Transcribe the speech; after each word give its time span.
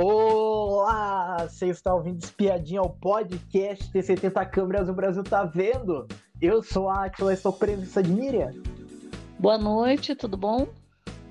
Olá! 0.00 1.48
Você 1.48 1.66
está 1.66 1.92
ouvindo 1.92 2.22
Espiadinha 2.22 2.78
ao 2.78 2.88
podcast 2.88 3.90
T70 3.92 4.48
Câmeras 4.48 4.88
o 4.88 4.92
Brasil 4.92 5.24
tá 5.24 5.42
vendo? 5.42 6.06
Eu 6.40 6.62
sou 6.62 6.88
a 6.88 7.06
Atila, 7.06 7.32
estou 7.32 7.52
presença 7.52 8.00
de 8.00 8.12
Miriam. 8.12 8.52
Boa 9.40 9.58
noite, 9.58 10.14
tudo 10.14 10.36
bom? 10.36 10.68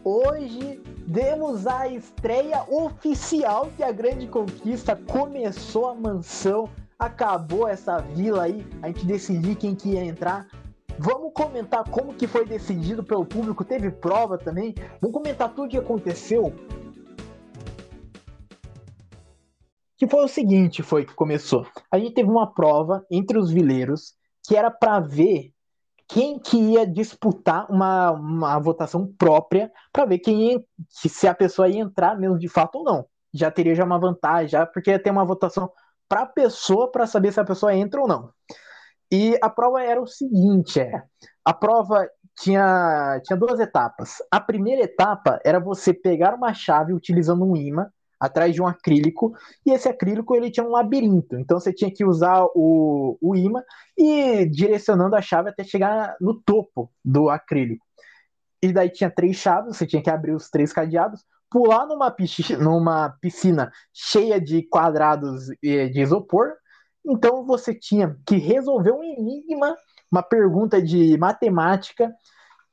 Hoje 0.03 0.81
demos 1.07 1.65
a 1.65 1.87
estreia 1.87 2.61
oficial 2.67 3.69
que 3.77 3.83
a 3.83 3.91
grande 3.93 4.27
conquista 4.27 4.97
começou 4.97 5.87
a 5.87 5.95
mansão, 5.95 6.69
acabou 6.99 7.69
essa 7.69 7.99
vila 7.99 8.43
aí, 8.43 8.67
a 8.81 8.87
gente 8.87 9.05
decidiu 9.05 9.55
quem 9.55 9.75
que 9.75 9.91
ia 9.91 10.03
entrar. 10.03 10.45
Vamos 10.99 11.31
comentar 11.33 11.85
como 11.89 12.13
que 12.13 12.27
foi 12.27 12.45
decidido 12.45 13.01
pelo 13.01 13.25
público, 13.25 13.63
teve 13.63 13.89
prova 13.91 14.37
também. 14.37 14.75
Vamos 14.99 15.13
comentar 15.15 15.53
tudo 15.53 15.67
o 15.67 15.69
que 15.69 15.77
aconteceu 15.77 16.53
que 19.97 20.07
foi 20.07 20.23
o 20.25 20.27
seguinte, 20.27 20.83
foi 20.83 21.05
que 21.05 21.13
começou. 21.13 21.65
A 21.91 21.97
gente 21.97 22.13
teve 22.13 22.29
uma 22.29 22.53
prova 22.53 23.05
entre 23.09 23.37
os 23.37 23.51
vileiros 23.51 24.13
que 24.45 24.55
era 24.55 24.69
para 24.69 24.99
ver 24.99 25.51
quem 26.07 26.39
que 26.39 26.57
ia 26.57 26.87
disputar 26.87 27.69
uma, 27.69 28.11
uma 28.11 28.59
votação 28.59 29.11
própria 29.17 29.71
para 29.91 30.05
ver 30.05 30.19
quem 30.19 30.65
se 30.87 31.27
a 31.27 31.33
pessoa 31.33 31.67
ia 31.67 31.81
entrar 31.81 32.17
mesmo 32.17 32.37
de 32.37 32.47
fato 32.47 32.77
ou 32.77 32.83
não. 32.83 33.05
Já 33.33 33.51
teria 33.51 33.75
já 33.75 33.83
uma 33.83 33.99
vantagem, 33.99 34.49
já 34.49 34.65
porque 34.65 34.91
ia 34.91 35.01
ter 35.01 35.11
uma 35.11 35.25
votação 35.25 35.69
para 36.07 36.21
a 36.21 36.25
pessoa 36.25 36.89
para 36.89 37.05
saber 37.05 37.33
se 37.33 37.39
a 37.39 37.45
pessoa 37.45 37.75
entra 37.75 37.99
ou 37.99 38.07
não. 38.07 38.31
E 39.11 39.37
a 39.41 39.49
prova 39.49 39.81
era 39.81 40.01
o 40.01 40.07
seguinte, 40.07 40.79
é, 40.79 41.03
a 41.43 41.53
prova 41.53 42.07
tinha, 42.39 43.19
tinha 43.23 43.37
duas 43.37 43.59
etapas. 43.59 44.17
A 44.31 44.39
primeira 44.39 44.83
etapa 44.83 45.39
era 45.43 45.59
você 45.59 45.93
pegar 45.93 46.33
uma 46.33 46.53
chave 46.53 46.93
utilizando 46.93 47.43
um 47.43 47.55
imã 47.55 47.89
atrás 48.19 48.53
de 48.53 48.61
um 48.61 48.67
acrílico, 48.67 49.33
e 49.65 49.71
esse 49.71 49.87
acrílico 49.87 50.35
ele 50.35 50.49
tinha 50.49 50.65
um 50.65 50.71
labirinto, 50.71 51.37
então 51.37 51.59
você 51.59 51.71
tinha 51.71 51.91
que 51.91 52.03
usar 52.03 52.45
o, 52.55 53.17
o 53.21 53.35
imã 53.35 53.61
e 53.97 54.45
direcionando 54.45 55.15
a 55.15 55.21
chave 55.21 55.49
até 55.49 55.63
chegar 55.63 56.15
no 56.19 56.33
topo 56.41 56.91
do 57.03 57.29
acrílico. 57.29 57.85
E 58.61 58.73
daí 58.73 58.89
tinha 58.89 59.09
três 59.09 59.37
chaves, 59.37 59.77
você 59.77 59.85
tinha 59.85 60.01
que 60.01 60.09
abrir 60.09 60.33
os 60.33 60.49
três 60.49 60.73
cadeados, 60.73 61.23
pular 61.49 61.85
numa 61.85 62.09
piscina, 62.09 62.59
numa 62.59 63.09
piscina 63.21 63.71
cheia 63.93 64.41
de 64.41 64.63
quadrados 64.63 65.45
de 65.61 66.01
isopor, 66.01 66.53
então 67.05 67.45
você 67.45 67.73
tinha 67.73 68.17
que 68.25 68.35
resolver 68.37 68.91
um 68.91 69.03
enigma, 69.03 69.75
uma 70.11 70.21
pergunta 70.21 70.81
de 70.81 71.17
matemática. 71.17 72.13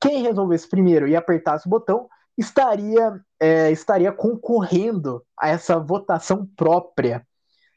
Quem 0.01 0.23
resolvesse 0.23 0.69
primeiro 0.69 1.07
e 1.07 1.15
apertasse 1.15 1.67
o 1.67 1.71
botão 1.71 2.09
estaria, 2.37 3.21
é, 3.41 3.71
estaria 3.71 4.13
concorrendo 4.13 5.23
a 5.39 5.49
essa 5.49 5.79
votação 5.79 6.47
própria. 6.57 7.27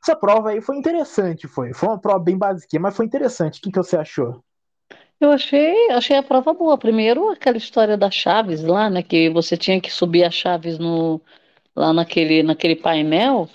Essa 0.03 0.15
prova 0.15 0.51
aí 0.51 0.61
foi 0.61 0.77
interessante, 0.77 1.47
foi. 1.47 1.73
Foi 1.73 1.89
uma 1.89 1.99
prova 1.99 2.19
bem 2.19 2.37
básica, 2.37 2.79
mas 2.79 2.95
foi 2.95 3.05
interessante. 3.05 3.59
O 3.59 3.61
que, 3.61 3.71
que 3.71 3.77
você 3.77 3.97
achou? 3.97 4.43
Eu 5.19 5.31
achei, 5.31 5.89
achei 5.91 6.15
a 6.15 6.23
prova 6.23 6.53
boa. 6.53 6.77
Primeiro, 6.77 7.29
aquela 7.29 7.57
história 7.57 7.97
das 7.97 8.13
chaves 8.13 8.63
lá, 8.63 8.89
né? 8.89 9.01
Que 9.01 9.29
você 9.29 9.57
tinha 9.57 9.81
que 9.81 9.91
subir 9.91 10.23
as 10.23 10.33
chaves 10.33 10.77
no, 10.77 11.19
lá 11.75 11.91
naquele, 11.93 12.43
naquele 12.43 12.75
painel 12.75 13.49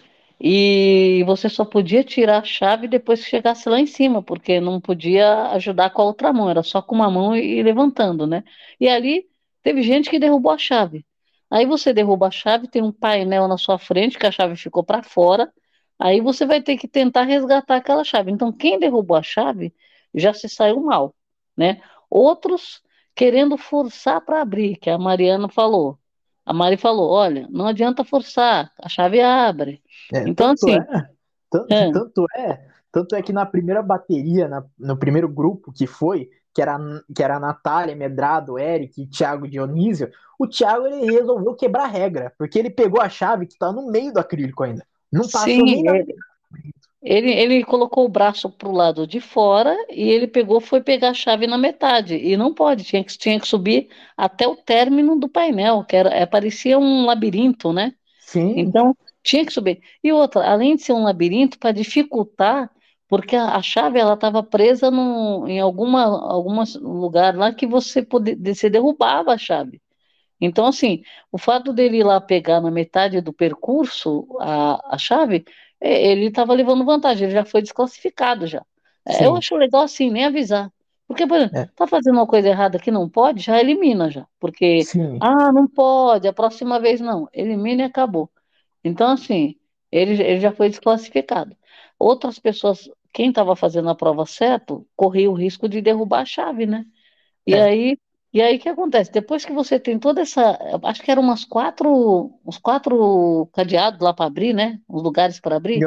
e 0.45 1.23
você 1.25 1.49
só 1.49 1.65
podia 1.65 2.03
tirar 2.03 2.39
a 2.41 2.45
chave 2.45 2.89
depois 2.89 3.23
que 3.23 3.31
chegasse 3.31 3.69
lá 3.69 3.79
em 3.79 3.87
cima, 3.87 4.21
porque 4.21 4.61
não 4.61 4.81
podia 4.81 5.53
ajudar 5.53 5.91
com 5.91 6.03
a 6.03 6.05
outra 6.05 6.33
mão, 6.33 6.51
era 6.51 6.65
só 6.65 6.83
com 6.83 6.97
uma 6.97 7.09
mão 7.09 7.37
e 7.37 7.63
levantando, 7.63 8.27
né? 8.27 8.43
E 8.81 8.89
ali 8.89 9.29
Teve 9.63 9.83
gente 9.83 10.11
que 10.11 10.19
derrubou 10.19 10.53
a 10.53 10.59
chave. 10.59 11.05
Aí 11.51 11.67
você 11.67 11.93
derruba 11.93 12.29
a 12.29 12.31
chave, 12.31 12.67
tem 12.67 12.83
um 12.83 12.93
painel 12.93 13.47
na 13.47 13.59
sua 13.59 13.79
frente 13.79 14.19
que 14.19 14.27
a 14.27 14.33
chave 14.33 14.57
ficou 14.57 14.83
para 14.83 15.03
fora. 15.03 15.53
Aí 15.99 16.21
você 16.21 16.47
vai 16.47 16.63
ter 16.63 16.77
que 16.77 16.89
tentar 16.89 17.23
resgatar 17.23 17.77
aquela 17.77 18.05
chave. 18.05 18.31
Então, 18.31 18.51
quem 18.51 18.79
derrubou 18.79 19.17
a 19.17 19.23
chave 19.23 19.75
já 20.15 20.33
se 20.33 20.49
saiu 20.49 20.81
mal, 20.81 21.15
né? 21.57 21.81
Outros 22.11 22.83
querendo 23.15 23.57
forçar 23.57 24.21
para 24.21 24.41
abrir, 24.41 24.77
que 24.77 24.91
a 24.91 24.99
Mariana 24.99 25.49
falou. 25.49 25.99
A 26.45 26.53
Mari 26.53 26.77
falou: 26.77 27.11
olha, 27.11 27.47
não 27.51 27.67
adianta 27.67 28.05
forçar, 28.05 28.73
a 28.79 28.89
chave 28.89 29.21
abre. 29.21 29.83
É, 30.13 30.29
então, 30.29 30.51
assim. 30.51 30.73
É, 30.73 31.09
tanto, 31.51 31.73
é. 31.73 31.93
tanto 31.93 32.27
é, 32.35 32.69
tanto 32.91 33.15
é 33.15 33.23
que 33.23 33.33
na 33.33 33.47
primeira 33.47 33.83
bateria, 33.83 34.49
na, 34.49 34.65
no 34.79 34.97
primeiro 34.97 35.29
grupo 35.29 35.73
que 35.73 35.87
foi, 35.87 36.31
que 36.55 36.61
era, 36.61 36.79
que 37.15 37.23
era 37.23 37.37
a 37.37 37.41
Natália, 37.41 37.97
Medrado, 37.97 38.59
Eric 38.59 39.03
e 39.03 39.07
Thiago 39.07 39.49
Dionísio, 39.49 40.11
o 40.39 40.47
Thiago 40.47 40.87
ele 40.87 41.11
resolveu 41.11 41.55
quebrar 41.55 41.85
a 41.85 41.89
regra, 41.89 42.33
porque 42.37 42.59
ele 42.59 42.71
pegou 42.71 43.01
a 43.01 43.09
chave 43.09 43.47
que 43.47 43.55
está 43.55 43.73
no 43.73 43.91
meio 43.91 44.13
do 44.13 44.19
acrílico 44.19 44.63
ainda. 44.63 44.85
Não 45.11 45.23
passou 45.23 45.45
Sim, 45.45 45.63
nem 45.63 45.87
ele, 45.87 46.15
ele, 47.03 47.31
ele 47.33 47.65
colocou 47.65 48.05
o 48.05 48.09
braço 48.09 48.49
para 48.49 48.69
o 48.69 48.73
lado 48.73 49.07
de 49.07 49.21
fora 49.21 49.77
e 49.91 50.09
ele 50.09 50.29
pegou, 50.29 50.61
foi 50.61 50.81
pegar 50.81 51.11
a 51.11 51.15
chave 51.15 51.47
na 51.47 51.59
metade. 51.59 52.15
E 52.15 52.37
não 52.37 52.55
pode, 52.55 52.85
tinha 52.85 53.03
que, 53.03 53.17
tinha 53.19 53.41
que 53.41 53.49
subir 53.49 53.89
até 54.17 54.47
o 54.47 54.55
término 54.55 55.19
do 55.19 55.29
painel, 55.29 55.85
que 55.85 55.97
era, 55.97 56.11
é, 56.11 56.25
parecia 56.25 56.79
um 56.79 57.05
labirinto, 57.05 57.73
né? 57.73 57.95
Sim. 58.21 58.55
Então, 58.57 58.97
tinha 59.23 59.45
que 59.45 59.53
subir. 59.53 59.81
E 60.03 60.13
outra, 60.13 60.49
além 60.49 60.77
de 60.77 60.83
ser 60.83 60.93
um 60.93 61.03
labirinto, 61.03 61.59
para 61.59 61.73
dificultar, 61.73 62.71
porque 63.13 63.37
a, 63.37 63.57
a 63.57 63.61
chave 63.61 63.99
ela 63.99 64.15
estava 64.15 64.43
presa 64.43 64.91
num, 64.91 65.47
em 65.47 65.61
alguma 65.61 66.03
algum 66.03 66.63
lugar 66.81 67.37
lá 67.37 67.53
que 67.53 67.67
você 67.67 68.03
podia, 68.03 68.35
você 68.43 68.71
derrubava 68.71 69.35
a 69.35 69.37
chave. 69.37 69.83
Então, 70.41 70.65
assim, 70.65 71.03
o 71.31 71.37
fato 71.37 71.75
dele 71.75 71.99
ir 71.99 72.05
lá 72.05 72.23
pegar 72.23 72.63
na 72.63 72.71
metade 72.71 73.21
do 73.21 73.31
percurso 73.31 74.27
a, 74.41 74.95
a 74.95 74.97
chave, 74.97 75.45
ele 75.79 76.29
estava 76.29 76.55
levando 76.55 76.87
vantagem, 76.87 77.25
ele 77.27 77.35
já 77.35 77.45
foi 77.45 77.61
desclassificado 77.61 78.47
já. 78.47 78.65
É, 79.07 79.27
eu 79.27 79.37
acho 79.37 79.57
legal 79.57 79.83
assim, 79.83 80.11
nem 80.11 80.25
avisar. 80.25 80.73
Porque, 81.07 81.27
por 81.27 81.37
exemplo, 81.37 81.59
é. 81.59 81.69
tá 81.77 81.87
fazendo 81.87 82.15
uma 82.15 82.27
coisa 82.27 82.49
errada 82.49 82.79
que 82.79 82.91
não 82.91 83.11
pode, 83.11 83.43
já 83.43 83.61
elimina 83.61 84.11
já. 84.11 84.27
Porque, 84.41 84.85
Sim. 84.85 85.19
ah, 85.21 85.53
não 85.53 85.69
pode, 85.69 86.27
a 86.27 86.33
próxima 86.33 86.81
vez 86.81 86.99
não. 86.99 87.29
Elimina 87.31 87.83
e 87.83 87.85
acabou. 87.85 88.31
Então, 88.83 89.11
assim, 89.11 89.57
ele, 89.91 90.13
ele 90.13 90.41
já 90.41 90.51
foi 90.51 90.71
desclassificado. 90.71 91.55
Outras 91.99 92.39
pessoas 92.39 92.91
quem 93.13 93.29
estava 93.29 93.55
fazendo 93.55 93.91
a 93.91 93.95
prova 93.95 94.25
certo 94.27 94.87
corria 94.97 95.31
o 95.31 95.35
risco 95.35 95.69
de 95.69 95.81
derrubar 95.81 96.23
a 96.23 96.25
chave, 96.25 96.67
né? 96.67 96.85
E 97.47 97.55
é. 97.55 97.63
aí, 97.63 97.99
e 98.33 98.41
aí 98.41 98.57
o 98.57 98.61
que 98.61 98.69
acontece? 98.69 99.13
Depois 99.13 99.45
que 99.45 99.53
você 99.53 99.79
tem 99.79 99.99
toda 99.99 100.23
essa, 100.23 100.59
acho 100.85 101.03
que 101.03 101.11
eram 101.11 101.23
umas 101.23 101.45
quatro, 101.45 102.33
uns 102.47 102.57
quatro 102.59 103.49
cadeados 103.53 104.01
lá 104.01 104.15
para 104.15 104.27
abrir, 104.27 104.55
né? 104.55 104.81
Os 104.89 105.03
lugares 105.03 105.39
para 105.41 105.57
abrir. 105.57 105.81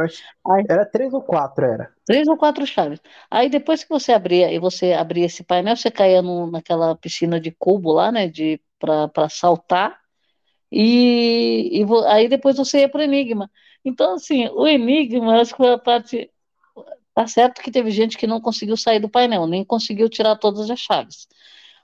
Aí, 0.48 0.64
era 0.70 0.86
três 0.86 1.14
ou 1.14 1.22
quatro, 1.22 1.66
era. 1.66 1.90
Três 2.06 2.28
ou 2.28 2.38
quatro 2.38 2.66
chaves. 2.68 3.02
Aí 3.32 3.50
depois 3.50 3.84
que 3.84 3.90
você 3.90 4.14
abria 4.14 4.52
e 4.52 4.60
você 4.60 4.94
abria 4.94 5.26
esse 5.26 5.44
painel, 5.44 5.76
você 5.76 5.90
caía 5.90 6.22
no, 6.22 6.52
naquela 6.52 6.96
piscina 6.96 7.40
de 7.40 7.52
cubo 7.52 7.92
lá, 7.92 8.12
né? 8.12 8.28
De 8.28 8.62
para 8.80 9.30
saltar. 9.30 10.00
E, 10.72 11.82
e 11.82 11.86
aí 12.08 12.28
depois 12.28 12.58
você 12.58 12.82
ia 12.82 12.90
para 12.90 13.00
o 13.00 13.04
Enigma. 13.04 13.50
Então, 13.84 14.16
assim, 14.16 14.48
o 14.50 14.68
Enigma, 14.68 15.40
acho 15.42 15.52
que 15.52 15.58
foi 15.58 15.74
a 15.74 15.78
parte 15.78 16.30
Tá 17.16 17.26
certo 17.26 17.62
que 17.62 17.72
teve 17.72 17.92
gente 17.92 18.18
que 18.18 18.28
não 18.28 18.42
conseguiu 18.42 18.76
sair 18.76 19.00
do 19.00 19.08
painel, 19.08 19.48
nem 19.48 19.64
conseguiu 19.64 20.10
tirar 20.10 20.36
todas 20.36 20.70
as 20.70 20.78
chaves. 20.78 21.28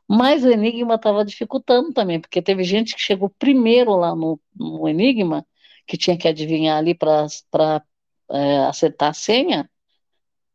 Mas 0.06 0.44
o 0.44 0.52
Enigma 0.52 0.96
estava 0.96 1.24
dificultando 1.24 1.94
também, 1.94 2.20
porque 2.20 2.42
teve 2.42 2.66
gente 2.66 2.94
que 2.94 3.02
chegou 3.02 3.30
primeiro 3.30 3.96
lá 3.96 4.14
no, 4.14 4.38
no 4.54 4.90
Enigma, 4.90 5.48
que 5.88 5.98
tinha 5.98 6.18
que 6.18 6.28
adivinhar 6.28 6.78
ali 6.78 6.94
para 6.94 7.28
é, 8.30 8.58
acertar 8.66 9.12
a 9.12 9.14
senha, 9.14 9.70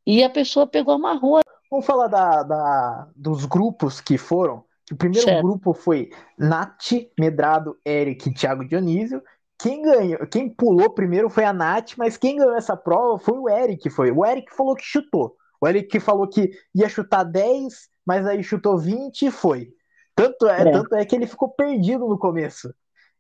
e 0.07 0.23
a 0.23 0.29
pessoa 0.29 0.67
pegou 0.67 0.95
a 1.07 1.15
rua. 1.15 1.41
Vamos 1.71 1.87
falar 1.87 2.09
da, 2.09 2.43
da, 2.43 3.09
dos 3.17 3.47
grupos 3.47 3.99
que 3.99 4.19
foram. 4.19 4.63
O 4.93 4.97
primeiro 4.97 5.27
certo. 5.27 5.43
grupo 5.43 5.73
foi 5.73 6.11
Nath, 6.39 6.93
Medrado, 7.19 7.79
Eric 7.83 8.29
e 8.29 8.35
Thiago 8.35 8.69
Dionísio. 8.69 9.23
Quem 9.59 9.83
ganhou, 9.83 10.27
quem 10.27 10.49
pulou 10.49 10.91
primeiro 10.91 11.31
foi 11.31 11.44
a 11.44 11.53
Nath, 11.53 11.93
mas 11.97 12.16
quem 12.16 12.36
ganhou 12.36 12.54
essa 12.54 12.77
prova 12.77 13.19
foi 13.19 13.39
o 13.39 13.48
Eric, 13.48 13.89
foi. 13.89 14.10
O 14.10 14.25
Eric 14.25 14.54
falou 14.54 14.75
que 14.75 14.84
chutou. 14.84 15.34
O 15.60 15.66
Eric 15.66 15.98
falou 16.01 16.28
que 16.28 16.51
ia 16.75 16.89
chutar 16.89 17.25
10, 17.25 17.89
mas 18.07 18.27
aí 18.27 18.42
chutou 18.42 18.78
20 18.78 19.22
e 19.22 19.31
foi. 19.31 19.71
Tanto 20.15 20.47
é, 20.48 20.60
é. 20.60 20.71
tanto 20.72 20.95
é 20.95 21.04
que 21.04 21.16
ele 21.16 21.27
ficou 21.27 21.48
perdido 21.48 22.07
no 22.07 22.19
começo. 22.19 22.72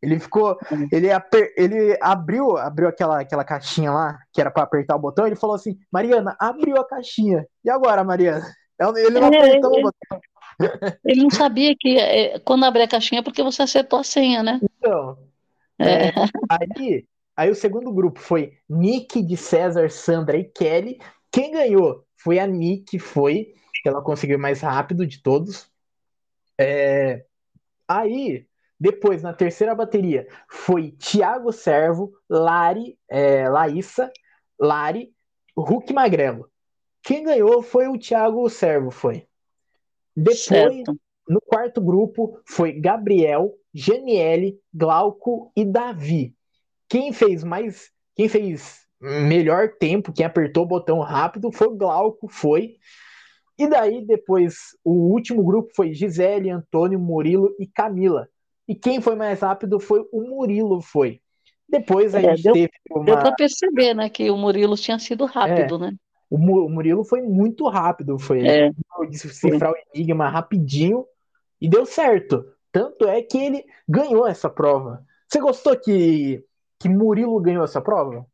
Ele 0.02 0.18
ficou, 0.20 0.58
ele, 0.92 1.08
ele 1.56 1.98
abriu, 2.02 2.56
abriu 2.58 2.88
aquela, 2.88 3.20
aquela 3.20 3.44
caixinha 3.44 3.90
lá, 3.90 4.18
que 4.32 4.40
era 4.40 4.50
para 4.50 4.62
apertar 4.62 4.94
o 4.94 5.00
botão, 5.00 5.26
ele 5.26 5.36
falou 5.36 5.56
assim: 5.56 5.78
"Mariana, 5.90 6.36
abriu 6.38 6.76
a 6.76 6.86
caixinha. 6.86 7.46
E 7.64 7.70
agora, 7.70 8.04
Mariana?" 8.04 8.46
Ele 8.78 9.18
não 9.18 9.28
é, 9.28 9.38
apertou 9.38 9.72
ele, 9.72 9.80
o 9.80 9.82
botão. 9.82 10.20
Ele 11.04 11.22
não 11.22 11.30
sabia 11.30 11.74
que 11.78 11.98
é, 11.98 12.38
quando 12.40 12.64
abrir 12.64 12.82
a 12.82 12.88
caixinha 12.88 13.20
é 13.20 13.22
porque 13.22 13.42
você 13.42 13.62
acertou 13.62 13.98
a 13.98 14.04
senha, 14.04 14.42
né? 14.42 14.60
Então, 14.62 15.16
é. 15.78 16.08
é, 16.08 16.12
aí, 16.48 17.06
aí 17.36 17.50
o 17.50 17.54
segundo 17.54 17.92
grupo 17.92 18.20
foi 18.20 18.58
Nick 18.68 19.22
de 19.22 19.36
César, 19.36 19.90
Sandra 19.90 20.36
e 20.36 20.44
Kelly. 20.44 20.98
Quem 21.30 21.52
ganhou 21.52 22.04
foi 22.16 22.38
a 22.38 22.46
Nick, 22.46 22.98
foi. 22.98 23.54
Ela 23.84 24.02
conseguiu 24.02 24.38
mais 24.38 24.60
rápido 24.60 25.06
de 25.06 25.22
todos. 25.22 25.70
É, 26.58 27.24
aí 27.86 28.48
Depois, 28.78 29.22
na 29.22 29.32
terceira 29.32 29.74
bateria, 29.74 30.28
foi 30.48 30.90
Thiago 30.92 31.50
Servo, 31.50 32.12
Lari, 32.28 32.98
é, 33.08 33.48
Laíssa, 33.48 34.12
Lari, 34.60 35.14
Hulk 35.56 35.92
Magrelo. 35.94 36.50
Quem 37.02 37.24
ganhou 37.24 37.62
foi 37.62 37.88
o 37.88 37.98
Thiago 37.98 38.48
Servo, 38.50 38.90
foi. 38.90 39.26
Depois, 40.14 40.44
certo. 40.44 41.00
no 41.26 41.40
quarto 41.40 41.80
grupo, 41.80 42.38
foi 42.44 42.72
Gabriel, 42.72 43.54
Janiele, 43.76 44.58
Glauco 44.72 45.52
e 45.54 45.62
Davi. 45.62 46.34
Quem 46.88 47.12
fez 47.12 47.44
mais, 47.44 47.90
quem 48.14 48.26
fez 48.26 48.86
melhor 48.98 49.68
tempo, 49.78 50.12
quem 50.12 50.24
apertou 50.24 50.64
o 50.64 50.68
botão 50.68 51.00
rápido 51.00 51.52
foi 51.52 51.66
o 51.66 51.76
Glauco, 51.76 52.26
foi. 52.28 52.76
E 53.58 53.68
daí, 53.68 54.04
depois, 54.04 54.56
o 54.82 55.12
último 55.12 55.44
grupo 55.44 55.70
foi 55.76 55.92
Gisele, 55.92 56.50
Antônio, 56.50 56.98
Murilo 56.98 57.54
e 57.58 57.66
Camila. 57.66 58.28
E 58.66 58.74
quem 58.74 59.00
foi 59.00 59.14
mais 59.14 59.40
rápido 59.40 59.78
foi 59.78 60.06
o 60.10 60.22
Murilo, 60.22 60.80
foi. 60.80 61.20
Depois 61.68 62.14
a 62.14 62.20
é, 62.20 62.34
gente 62.34 62.44
deu, 62.44 62.52
teve 62.54 62.70
uma... 62.90 63.04
Deu 63.04 63.18
para 63.18 63.34
perceber, 63.34 63.92
né, 63.92 64.08
que 64.08 64.30
o 64.30 64.36
Murilo 64.38 64.76
tinha 64.76 64.98
sido 64.98 65.26
rápido, 65.26 65.76
é, 65.76 65.78
né? 65.78 65.92
O 66.30 66.38
Murilo 66.38 67.04
foi 67.04 67.20
muito 67.20 67.68
rápido, 67.68 68.18
foi 68.18 68.46
é. 68.46 68.70
cifrar 69.12 69.72
o 69.72 69.76
enigma 69.94 70.28
rapidinho 70.28 71.04
e 71.60 71.68
deu 71.68 71.86
certo. 71.86 72.44
Tanto 72.76 73.08
é 73.08 73.22
que 73.22 73.38
ele 73.38 73.64
ganhou 73.88 74.26
essa 74.26 74.50
prova. 74.50 75.02
Você 75.26 75.40
gostou 75.40 75.74
que, 75.78 76.44
que 76.78 76.90
Murilo 76.90 77.40
ganhou 77.40 77.64
essa 77.64 77.80
prova? 77.80 78.26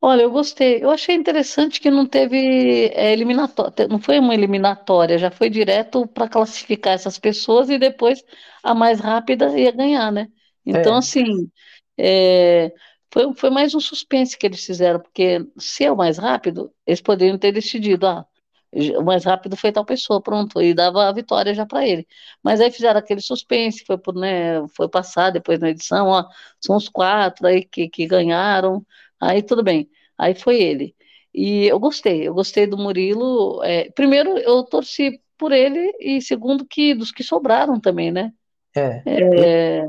Olha, 0.00 0.22
eu 0.22 0.30
gostei. 0.32 0.82
Eu 0.82 0.90
achei 0.90 1.14
interessante 1.14 1.80
que 1.80 1.88
não 1.88 2.04
teve 2.04 2.88
é, 2.88 3.12
eliminatória, 3.12 3.86
não 3.86 4.00
foi 4.00 4.18
uma 4.18 4.34
eliminatória, 4.34 5.18
já 5.18 5.30
foi 5.30 5.48
direto 5.48 6.04
para 6.08 6.28
classificar 6.28 6.94
essas 6.94 7.16
pessoas 7.16 7.70
e 7.70 7.78
depois 7.78 8.24
a 8.60 8.74
mais 8.74 8.98
rápida 8.98 9.56
ia 9.56 9.70
ganhar, 9.70 10.10
né? 10.10 10.26
Então, 10.66 10.96
é. 10.96 10.98
assim, 10.98 11.48
é, 11.96 12.72
foi, 13.12 13.32
foi 13.36 13.50
mais 13.50 13.72
um 13.72 13.78
suspense 13.80 14.36
que 14.36 14.46
eles 14.46 14.64
fizeram, 14.64 14.98
porque 14.98 15.46
se 15.56 15.84
é 15.84 15.92
o 15.92 15.96
mais 15.96 16.18
rápido, 16.18 16.72
eles 16.84 17.00
poderiam 17.00 17.38
ter 17.38 17.52
decidido, 17.52 18.04
ah, 18.04 18.26
o 18.72 19.02
mais 19.02 19.24
rápido 19.24 19.56
foi 19.56 19.72
tal 19.72 19.84
pessoa, 19.84 20.22
pronto, 20.22 20.60
e 20.62 20.72
dava 20.72 21.08
a 21.08 21.12
vitória 21.12 21.54
já 21.54 21.66
para 21.66 21.86
ele. 21.86 22.06
Mas 22.42 22.60
aí 22.60 22.70
fizeram 22.70 22.98
aquele 22.98 23.20
suspense, 23.20 23.84
foi 23.84 23.98
por, 23.98 24.14
né, 24.14 24.66
foi 24.68 24.88
passar 24.88 25.30
depois 25.30 25.58
na 25.58 25.70
edição, 25.70 26.08
ó, 26.08 26.24
são 26.60 26.76
os 26.76 26.88
quatro 26.88 27.46
aí 27.46 27.64
que, 27.64 27.88
que 27.88 28.06
ganharam, 28.06 28.84
aí 29.20 29.42
tudo 29.42 29.62
bem, 29.62 29.90
aí 30.16 30.34
foi 30.34 30.60
ele. 30.60 30.94
E 31.34 31.66
eu 31.66 31.78
gostei, 31.78 32.26
eu 32.26 32.34
gostei 32.34 32.66
do 32.66 32.76
Murilo. 32.76 33.62
É, 33.62 33.90
primeiro, 33.90 34.36
eu 34.38 34.64
torci 34.64 35.20
por 35.38 35.52
ele, 35.52 35.92
e 36.00 36.20
segundo, 36.20 36.66
que 36.66 36.94
dos 36.94 37.12
que 37.12 37.22
sobraram 37.22 37.80
também, 37.80 38.10
né? 38.10 38.32
É. 38.74 39.02
é 39.06 39.88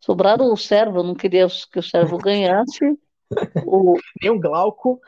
sobraram 0.00 0.52
o 0.52 0.56
servo, 0.56 1.00
eu 1.00 1.04
não 1.04 1.14
queria 1.14 1.46
que 1.70 1.78
o 1.78 1.82
servo 1.82 2.16
ganhasse. 2.18 2.98
O, 3.66 3.94
Nem 4.22 4.30
o 4.30 4.40
Glauco. 4.40 5.00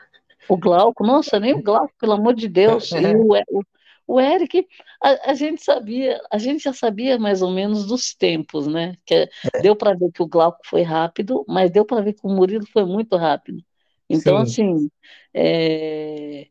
O 0.51 0.57
Glauco, 0.57 1.05
nossa, 1.05 1.39
nem 1.39 1.53
o 1.53 1.63
Glauco, 1.63 1.93
pelo 1.97 2.11
amor 2.11 2.35
de 2.35 2.49
Deus. 2.49 2.91
E 2.91 3.15
o, 3.15 3.31
o, 3.57 3.63
o 4.05 4.19
Eric, 4.19 4.67
a, 5.01 5.31
a, 5.31 5.33
gente 5.33 5.63
sabia, 5.63 6.21
a 6.29 6.37
gente 6.37 6.63
já 6.63 6.73
sabia 6.73 7.17
mais 7.17 7.41
ou 7.41 7.49
menos 7.49 7.85
dos 7.85 8.13
tempos, 8.13 8.67
né? 8.67 8.97
Que 9.05 9.29
é. 9.53 9.61
deu 9.61 9.77
para 9.77 9.95
ver 9.95 10.11
que 10.11 10.21
o 10.21 10.27
Glauco 10.27 10.59
foi 10.65 10.81
rápido, 10.81 11.45
mas 11.47 11.71
deu 11.71 11.85
para 11.85 12.01
ver 12.01 12.11
que 12.11 12.27
o 12.27 12.29
Murilo 12.29 12.67
foi 12.67 12.83
muito 12.83 13.15
rápido. 13.15 13.63
Então, 14.09 14.45
sim. 14.45 14.73
assim, 14.73 14.89
é... 15.33 16.47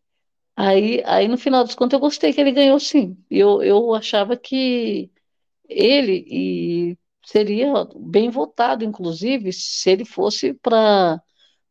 aí, 0.56 1.02
aí 1.04 1.28
no 1.28 1.36
final 1.36 1.62
dos 1.62 1.74
contos 1.74 1.92
eu 1.92 2.00
gostei 2.00 2.32
que 2.32 2.40
ele 2.40 2.52
ganhou 2.52 2.80
sim. 2.80 3.18
Eu, 3.30 3.62
eu 3.62 3.94
achava 3.94 4.34
que 4.34 5.10
ele 5.68 6.24
e 6.26 6.98
seria 7.22 7.70
bem 7.96 8.30
votado, 8.30 8.82
inclusive, 8.82 9.52
se 9.52 9.90
ele 9.90 10.06
fosse 10.06 10.54
para 10.54 11.22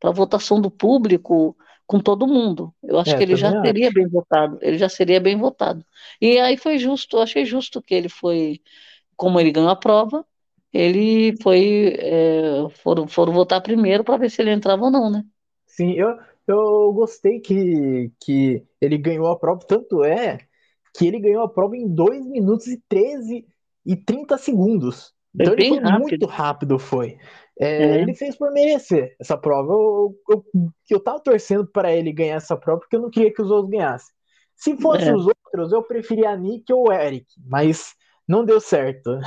a 0.03 0.11
votação 0.11 0.61
do 0.61 0.69
público 0.69 1.57
com 1.89 1.99
todo 1.99 2.27
mundo. 2.27 2.71
Eu 2.83 2.99
acho 2.99 3.15
é, 3.15 3.17
que 3.17 3.23
ele 3.23 3.35
já 3.35 3.49
acho. 3.49 3.61
seria 3.61 3.91
bem 3.91 4.07
votado. 4.07 4.59
Ele 4.61 4.77
já 4.77 4.87
seria 4.87 5.19
bem 5.19 5.35
votado. 5.35 5.83
E 6.21 6.37
aí 6.37 6.55
foi 6.55 6.77
justo, 6.77 7.17
eu 7.17 7.23
achei 7.23 7.43
justo 7.45 7.81
que 7.81 7.95
ele 7.95 8.07
foi, 8.07 8.61
como 9.17 9.39
ele 9.39 9.51
ganhou 9.51 9.71
a 9.71 9.75
prova, 9.75 10.23
ele 10.71 11.35
foi, 11.41 11.95
é, 11.97 12.69
foram, 12.83 13.07
foram 13.07 13.33
votar 13.33 13.59
primeiro 13.63 14.03
para 14.03 14.17
ver 14.17 14.29
se 14.29 14.39
ele 14.39 14.51
entrava 14.51 14.85
ou 14.85 14.91
não, 14.91 15.09
né? 15.09 15.23
Sim, 15.65 15.93
eu, 15.93 16.15
eu 16.45 16.93
gostei 16.93 17.39
que, 17.39 18.11
que 18.23 18.63
ele 18.79 18.99
ganhou 18.99 19.25
a 19.25 19.39
prova, 19.39 19.61
tanto 19.67 20.03
é 20.03 20.37
que 20.95 21.07
ele 21.07 21.19
ganhou 21.19 21.41
a 21.41 21.49
prova 21.49 21.75
em 21.75 21.87
2 21.87 22.23
minutos 22.27 22.67
e 22.67 22.79
13 22.87 23.47
e 23.83 23.95
30 23.95 24.37
segundos. 24.37 25.11
Então 25.33 25.53
ele 25.53 25.69
foi 25.69 25.79
rápido. 25.79 26.01
muito 26.01 26.25
rápido, 26.27 26.77
foi. 26.77 27.17
É, 27.59 27.83
é. 27.83 28.01
Ele 28.01 28.13
fez 28.13 28.35
por 28.35 28.51
merecer 28.51 29.15
essa 29.19 29.37
prova. 29.37 29.73
Eu, 29.73 30.15
eu, 30.29 30.45
eu 30.89 30.99
tava 30.99 31.19
torcendo 31.19 31.67
para 31.67 31.91
ele 31.93 32.13
ganhar 32.13 32.35
essa 32.35 32.55
prova 32.55 32.79
porque 32.79 32.95
eu 32.95 33.01
não 33.01 33.09
queria 33.09 33.33
que 33.33 33.41
os 33.41 33.51
outros 33.51 33.71
ganhassem. 33.71 34.13
Se 34.55 34.75
fossem 34.77 35.09
é. 35.09 35.15
os 35.15 35.27
outros, 35.27 35.71
eu 35.71 35.83
preferia 35.83 36.31
a 36.31 36.37
Nick 36.37 36.71
ou 36.71 36.89
o 36.89 36.93
Eric, 36.93 37.25
mas 37.45 37.93
não 38.27 38.45
deu 38.45 38.59
certo. 38.59 39.17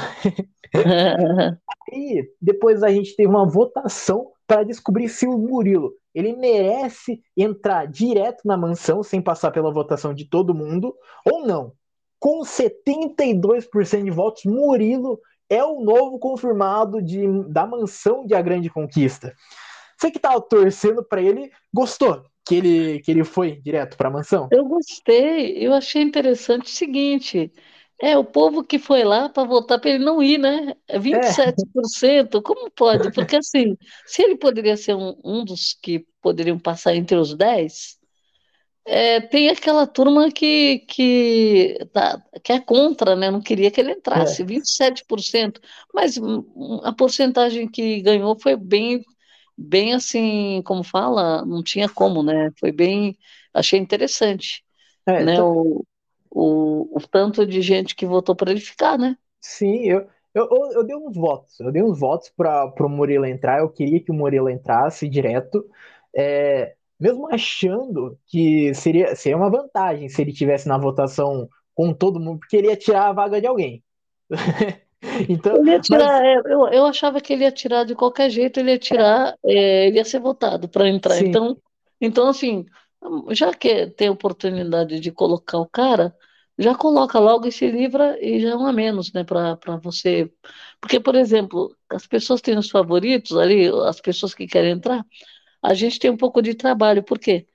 Aí, 1.93 2.31
depois 2.40 2.82
a 2.82 2.90
gente 2.90 3.17
teve 3.17 3.29
uma 3.29 3.49
votação 3.49 4.31
para 4.46 4.62
descobrir 4.62 5.08
se 5.08 5.26
o 5.26 5.38
Murilo 5.38 5.94
ele 6.14 6.37
merece 6.37 7.23
entrar 7.37 7.87
direto 7.87 8.43
na 8.44 8.56
mansão 8.56 9.02
sem 9.02 9.20
passar 9.20 9.50
pela 9.50 9.73
votação 9.73 10.12
de 10.12 10.29
todo 10.29 10.55
mundo 10.55 10.94
ou 11.25 11.46
não. 11.46 11.73
Com 12.19 12.43
72% 12.43 14.05
de 14.05 14.11
votos, 14.11 14.44
Murilo 14.44 15.19
é 15.52 15.62
o 15.62 15.82
novo 15.82 16.19
confirmado 16.19 17.02
de, 17.02 17.26
da 17.49 17.66
mansão 17.66 18.26
de 18.26 18.34
A 18.34 18.40
Grande 18.40 18.70
Conquista. 18.70 19.34
Você 19.99 20.10
que 20.10 20.16
estava 20.16 20.40
torcendo 20.40 21.04
para 21.04 21.20
ele, 21.20 21.50
gostou 21.72 22.25
que 22.46 22.54
ele, 22.54 23.00
que 23.00 23.10
ele 23.10 23.22
foi 23.22 23.60
direto 23.60 23.96
para 23.96 24.08
a 24.08 24.10
mansão? 24.10 24.49
Eu 24.50 24.64
gostei, 24.64 25.58
eu 25.58 25.75
achei 25.75 26.00
interessante 26.00 26.66
o 26.66 26.75
seguinte. 26.75 27.52
É, 28.00 28.16
o 28.16 28.25
povo 28.25 28.64
que 28.64 28.78
foi 28.78 29.04
lá 29.04 29.28
para 29.28 29.46
votar 29.46 29.78
para 29.78 29.90
ele 29.90 30.02
não 30.02 30.22
ir, 30.22 30.38
né? 30.38 30.75
27%, 30.90 32.38
é. 32.38 32.43
como 32.43 32.70
pode? 32.70 33.12
Porque 33.12 33.37
assim, 33.37 33.76
se 34.06 34.22
ele 34.22 34.37
poderia 34.37 34.76
ser 34.76 34.94
um, 34.94 35.14
um 35.22 35.44
dos 35.44 35.75
que 35.75 36.06
poderiam 36.22 36.58
passar 36.58 36.96
entre 36.96 37.16
os 37.16 37.34
10, 37.37 37.98
é, 38.84 39.20
tem 39.20 39.49
aquela 39.49 39.87
turma 39.87 40.31
que, 40.31 40.81
que, 40.88 41.79
tá, 41.93 42.23
que 42.43 42.52
é 42.52 42.61
contra, 42.61 43.14
né? 43.14 43.31
Não 43.31 43.40
queria 43.40 43.70
que 43.70 43.81
ele 43.81 43.93
entrasse, 43.93 44.43
é. 44.43 44.44
27%. 44.44 45.61
Mas 45.93 46.19
a 46.82 46.93
porcentagem 46.93 47.69
que 47.69 48.00
ganhou 48.00 48.38
foi 48.38 48.56
bem, 48.56 49.02
bem 49.56 49.94
assim, 49.94 50.62
como 50.64 50.82
fala, 50.82 51.44
não 51.44 51.62
tinha 51.62 51.88
como, 51.88 52.23
né? 52.23 52.50
Foi 52.58 52.72
bem, 52.72 53.17
achei 53.55 53.79
interessante. 53.79 54.65
É, 55.06 55.24
né? 55.24 55.34
Então... 55.34 55.53
O, 55.53 55.86
o, 56.34 56.96
o 56.96 57.01
tanto 57.08 57.46
de 57.46 57.60
gente 57.60 57.94
que 57.94 58.06
votou 58.06 58.34
para 58.34 58.51
ele 58.51 58.60
ficar, 58.60 58.98
né? 58.98 59.17
Sim, 59.41 59.84
eu, 59.84 60.06
eu, 60.34 60.48
eu, 60.51 60.72
eu, 60.72 60.84
dei 60.84 60.96
uns 60.96 61.15
votos. 61.15 61.60
Eu 61.60 61.70
dei 61.70 61.82
uns 61.82 61.98
votos 61.98 62.32
para 62.34 62.72
o 62.81 62.89
Murilo 62.89 63.27
entrar. 63.27 63.60
Eu 63.60 63.69
queria 63.69 64.01
que 64.03 64.10
o 64.10 64.15
Murilo 64.15 64.48
entrasse 64.48 65.08
direto. 65.08 65.65
É, 66.17 66.74
mesmo 67.02 67.28
achando 67.34 68.16
que 68.28 68.72
seria, 68.74 69.16
seria 69.16 69.36
uma 69.36 69.50
vantagem 69.50 70.08
se 70.08 70.22
ele 70.22 70.32
tivesse 70.32 70.68
na 70.68 70.78
votação 70.78 71.48
com 71.74 71.92
todo 71.92 72.20
mundo, 72.20 72.38
porque 72.38 72.56
ele 72.56 72.68
ia 72.68 72.76
tirar 72.76 73.08
a 73.08 73.12
vaga 73.12 73.40
de 73.40 73.46
alguém. 73.48 73.82
então, 75.28 75.56
ele 75.56 75.72
ia 75.72 75.80
tirar, 75.80 76.22
mas... 76.22 76.22
É, 76.22 76.52
eu, 76.52 76.68
eu 76.68 76.86
achava 76.86 77.20
que 77.20 77.32
ele 77.32 77.42
ia 77.42 77.50
tirar 77.50 77.82
de 77.82 77.96
qualquer 77.96 78.30
jeito, 78.30 78.60
ele 78.60 78.70
ia 78.70 78.78
tirar, 78.78 79.34
é, 79.44 79.88
ele 79.88 79.96
ia 79.96 80.04
ser 80.04 80.20
votado 80.20 80.68
para 80.68 80.88
entrar. 80.88 81.20
Então, 81.20 81.56
então, 82.00 82.28
assim, 82.28 82.66
já 83.30 83.52
que 83.52 83.88
tem 83.88 84.08
oportunidade 84.08 85.00
de 85.00 85.10
colocar 85.10 85.58
o 85.58 85.68
cara, 85.68 86.14
já 86.56 86.72
coloca 86.72 87.18
logo 87.18 87.48
e 87.48 87.52
se 87.52 87.68
livra 87.68 88.16
e 88.24 88.38
já 88.38 88.50
é 88.50 88.56
um 88.56 88.64
a 88.64 88.72
menos, 88.72 89.12
né, 89.12 89.24
para 89.24 89.76
você. 89.82 90.30
Porque, 90.80 91.00
por 91.00 91.16
exemplo, 91.16 91.76
as 91.90 92.06
pessoas 92.06 92.40
têm 92.40 92.56
os 92.56 92.70
favoritos 92.70 93.36
ali, 93.36 93.68
as 93.88 94.00
pessoas 94.00 94.34
que 94.34 94.46
querem 94.46 94.70
entrar, 94.70 95.04
a 95.62 95.74
gente 95.74 95.98
tem 95.98 96.10
um 96.10 96.16
pouco 96.16 96.42
de 96.42 96.54
trabalho. 96.54 97.02
Por 97.02 97.19
quê? 97.19 97.46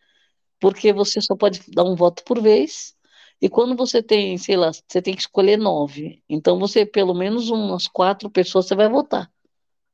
Porque 0.59 0.93
você 0.93 1.21
só 1.21 1.35
pode 1.35 1.61
dar 1.69 1.83
um 1.83 1.95
voto 1.95 2.23
por 2.23 2.41
vez, 2.41 2.95
e 3.41 3.47
quando 3.49 3.75
você 3.75 4.01
tem, 4.01 4.37
sei 4.37 4.57
lá, 4.57 4.71
você 4.71 5.01
tem 5.01 5.13
que 5.13 5.21
escolher 5.21 5.57
nove. 5.57 6.23
Então 6.27 6.57
você, 6.57 6.85
pelo 6.85 7.13
menos 7.13 7.49
umas 7.49 7.87
quatro 7.87 8.29
pessoas 8.29 8.65
você 8.65 8.75
vai 8.75 8.89
votar. 8.89 9.31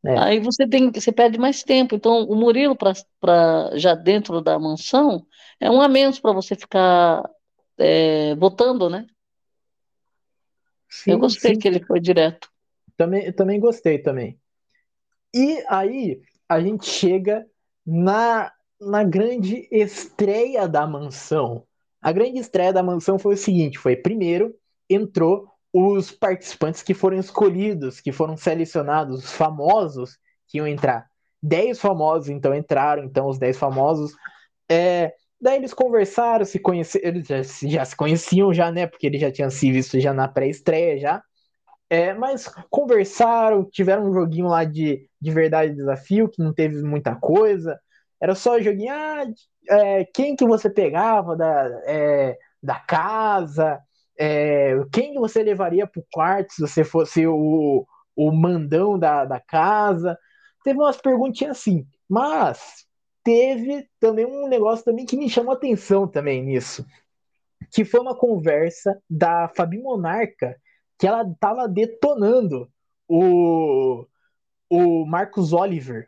É. 0.06 0.18
Aí 0.18 0.40
você 0.40 0.68
tem, 0.68 0.92
você 0.92 1.12
perde 1.12 1.38
mais 1.38 1.64
tempo. 1.64 1.96
Então 1.96 2.24
o 2.24 2.36
Murilo 2.36 2.76
para 2.76 3.78
já 3.78 3.96
dentro 3.96 4.42
da 4.42 4.58
mansão 4.58 5.26
é 5.60 5.70
um 5.70 5.82
a 5.82 5.88
menos 5.88 6.20
para 6.20 6.32
você 6.32 6.56
ficar 6.56 7.30
é, 7.78 8.36
votando, 8.36 8.90
né? 8.90 9.06
Sim, 10.90 11.12
Eu 11.12 11.20
gostei 11.20 11.56
sim. 11.56 11.60
que 11.60 11.68
ele 11.68 11.84
foi 11.84 12.00
direto. 12.00 12.50
Também, 12.96 13.32
também 13.34 13.60
gostei 13.60 13.98
também. 13.98 14.40
E 15.34 15.64
aí 15.68 16.22
a 16.48 16.62
gente 16.62 16.86
chega 16.86 17.46
na, 17.86 18.52
na 18.80 19.04
grande 19.04 19.68
estreia 19.72 20.68
da 20.68 20.88
mansão. 20.88 21.64
A 22.02 22.12
grande 22.12 22.40
estreia 22.40 22.74
da 22.74 22.84
mansão 22.84 23.18
foi 23.18 23.36
o 23.36 23.38
seguinte: 23.38 23.80
foi 23.80 23.96
primeiro 23.96 24.54
entrou 24.90 25.48
os 25.72 26.12
participantes 26.12 26.84
que 26.84 26.94
foram 26.94 27.18
escolhidos, 27.18 28.00
que 28.00 28.12
foram 28.12 28.38
selecionados, 28.38 29.24
os 29.24 29.32
famosos 29.32 30.18
que 30.48 30.60
iam 30.60 30.68
entrar. 30.68 31.08
Dez 31.42 31.80
famosos 31.80 32.30
então 32.30 32.54
entraram, 32.54 33.04
então 33.04 33.28
os 33.28 33.40
dez 33.40 33.58
famosos. 33.58 34.14
É, 34.70 35.14
daí 35.42 35.58
eles 35.58 35.74
conversaram, 35.74 36.46
se 36.46 36.60
conheceram, 36.60 37.08
eles 37.08 37.28
já, 37.28 37.42
já, 37.68 37.86
se 37.86 37.96
conheciam 37.96 38.54
já, 38.54 38.72
né? 38.72 38.86
Porque 38.88 39.08
eles 39.08 39.20
já 39.20 39.32
tinham 39.32 39.50
se 39.50 39.72
visto 39.72 40.00
já 40.00 40.14
na 40.14 40.28
pré-estreia 40.28 41.00
já. 41.00 41.24
É, 41.94 42.12
mas 42.12 42.48
conversaram, 42.72 43.64
tiveram 43.70 44.10
um 44.10 44.14
joguinho 44.16 44.48
lá 44.48 44.64
de, 44.64 45.08
de 45.22 45.30
verdade 45.30 45.76
desafio, 45.76 46.28
que 46.28 46.42
não 46.42 46.52
teve 46.52 46.82
muita 46.82 47.16
coisa. 47.16 47.80
Era 48.20 48.34
só 48.34 48.60
joguinho, 48.60 48.92
ah, 48.92 49.24
é, 49.70 50.04
quem 50.06 50.36
que 50.36 50.44
você 50.44 50.72
pegava 50.72 51.36
da, 51.36 51.68
é, 51.86 52.36
da 52.64 52.80
casa, 52.80 53.80
é, 54.18 54.74
quem 54.92 55.14
você 55.14 55.44
levaria 55.44 55.86
para 55.86 56.00
o 56.00 56.06
quarto 56.12 56.54
se 56.54 56.62
você 56.62 56.84
fosse 56.84 57.28
o, 57.28 57.86
o 58.16 58.32
mandão 58.32 58.98
da, 58.98 59.24
da 59.24 59.40
casa. 59.40 60.18
Teve 60.64 60.80
umas 60.80 60.98
perguntinhas 60.98 61.60
assim, 61.60 61.86
mas 62.10 62.88
teve 63.24 63.88
também 64.00 64.26
um 64.26 64.48
negócio 64.48 64.84
também 64.84 65.06
que 65.06 65.16
me 65.16 65.30
chamou 65.30 65.54
atenção 65.54 66.08
também 66.08 66.44
nisso, 66.44 66.84
que 67.72 67.86
foi 67.86 68.00
uma 68.00 68.18
conversa 68.18 69.00
da 69.08 69.48
Fabi 69.50 69.78
Monarca, 69.78 70.58
que 71.04 71.08
ela 71.08 71.30
estava 71.30 71.68
detonando 71.68 72.72
o, 73.10 74.08
o 74.70 75.06
Marcos 75.06 75.52
Oliver. 75.52 76.08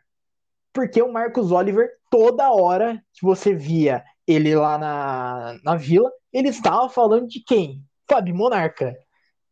Porque 0.72 1.02
o 1.02 1.12
Marcos 1.12 1.52
Oliver, 1.52 1.90
toda 2.10 2.50
hora 2.50 3.04
que 3.12 3.22
você 3.22 3.52
via 3.52 4.02
ele 4.26 4.56
lá 4.56 4.78
na, 4.78 5.58
na 5.62 5.76
vila, 5.76 6.10
ele 6.32 6.48
estava 6.48 6.88
falando 6.88 7.28
de 7.28 7.44
quem? 7.44 7.84
Fabi 8.08 8.32
Monarca. 8.32 8.96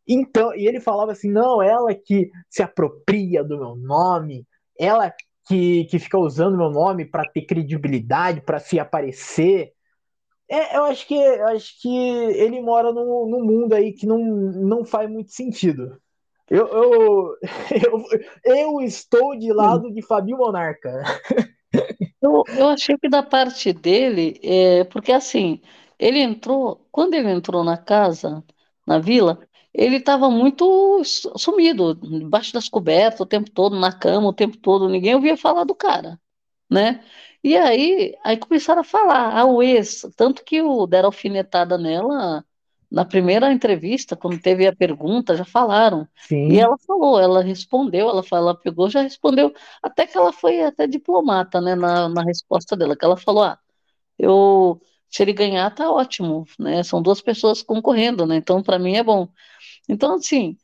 Então, 0.07 0.51
e 0.55 0.67
ele 0.67 0.79
falava 0.79 1.11
assim: 1.11 1.31
não, 1.31 1.61
ela 1.61 1.93
que 1.93 2.31
se 2.49 2.63
apropria 2.63 3.43
do 3.43 3.59
meu 3.59 3.75
nome, 3.75 4.47
ela 4.79 5.13
que, 5.47 5.85
que 5.85 5.99
fica 5.99 6.17
usando 6.17 6.57
meu 6.57 6.71
nome 6.71 7.05
para 7.05 7.29
ter 7.29 7.45
credibilidade, 7.45 8.41
para 8.41 8.57
se 8.57 8.79
aparecer. 8.79 9.73
É, 10.55 10.77
eu 10.77 10.85
acho 10.85 11.05
que 11.05 11.15
eu 11.15 11.47
acho 11.47 11.81
que 11.81 11.89
ele 11.89 12.61
mora 12.61 12.93
num, 12.93 13.27
num 13.27 13.43
mundo 13.43 13.73
aí 13.73 13.91
que 13.91 14.05
não, 14.05 14.19
não 14.19 14.85
faz 14.85 15.09
muito 15.09 15.31
sentido. 15.31 15.99
Eu, 16.49 16.67
eu, 16.67 17.37
eu, 17.91 18.03
eu 18.45 18.81
estou 18.81 19.37
de 19.37 19.51
lado 19.51 19.91
de 19.93 20.01
Fabio 20.01 20.37
Monarca. 20.37 21.03
Eu, 22.21 22.49
eu 22.53 22.67
achei 22.69 22.97
que 22.97 23.09
da 23.09 23.21
parte 23.23 23.71
dele, 23.73 24.39
é, 24.43 24.83
porque 24.85 25.11
assim, 25.11 25.61
ele 25.99 26.19
entrou, 26.19 26.87
quando 26.91 27.13
ele 27.13 27.29
entrou 27.31 27.63
na 27.63 27.77
casa, 27.77 28.43
na 28.85 28.99
vila, 28.99 29.39
ele 29.73 29.97
estava 29.97 30.29
muito 30.29 31.03
sumido, 31.37 31.93
debaixo 31.95 32.53
das 32.53 32.69
cobertas 32.69 33.19
o 33.21 33.25
tempo 33.25 33.51
todo, 33.51 33.79
na 33.79 33.91
cama 33.91 34.27
o 34.29 34.33
tempo 34.33 34.57
todo, 34.57 34.89
ninguém 34.89 35.13
ouvia 35.15 35.37
falar 35.37 35.65
do 35.65 35.75
cara, 35.75 36.19
né? 36.69 37.03
E 37.45 37.55
aí, 37.55 38.15
aí 38.23 38.37
começaram 38.37 38.81
a 38.81 38.83
falar, 38.83 39.37
ah, 39.37 39.45
o 39.45 39.61
ex, 39.61 40.01
tanto 40.17 40.43
que 40.43 40.63
o 40.63 40.87
deram 40.87 41.09
alfinetada 41.09 41.77
nela 41.77 42.43
na 42.89 43.05
primeira 43.05 43.53
entrevista, 43.53 44.15
quando 44.15 44.41
teve 44.41 44.65
a 44.65 44.75
pergunta, 44.75 45.37
já 45.37 45.45
falaram. 45.45 46.07
Sim. 46.27 46.49
E 46.51 46.59
ela 46.59 46.75
falou, 46.87 47.19
ela 47.19 47.43
respondeu, 47.43 48.09
ela, 48.09 48.23
falou, 48.23 48.49
ela 48.49 48.57
pegou, 48.59 48.89
já 48.89 49.03
respondeu, 49.03 49.53
até 49.79 50.07
que 50.07 50.17
ela 50.17 50.33
foi 50.33 50.63
até 50.63 50.87
diplomata, 50.87 51.61
né, 51.61 51.75
na, 51.75 52.09
na 52.09 52.23
resposta 52.23 52.75
dela, 52.75 52.95
que 52.95 53.05
ela 53.05 53.15
falou, 53.15 53.43
ah, 53.43 53.59
eu 54.17 54.81
se 55.07 55.21
ele 55.21 55.31
ganhar, 55.31 55.69
tá 55.69 55.91
ótimo, 55.91 56.45
né? 56.57 56.81
São 56.81 56.99
duas 56.99 57.21
pessoas 57.21 57.61
concorrendo, 57.61 58.25
né? 58.25 58.37
Então, 58.37 58.63
para 58.63 58.79
mim 58.79 58.95
é 58.95 59.03
bom. 59.03 59.29
Então, 59.87 60.15
assim, 60.15 60.57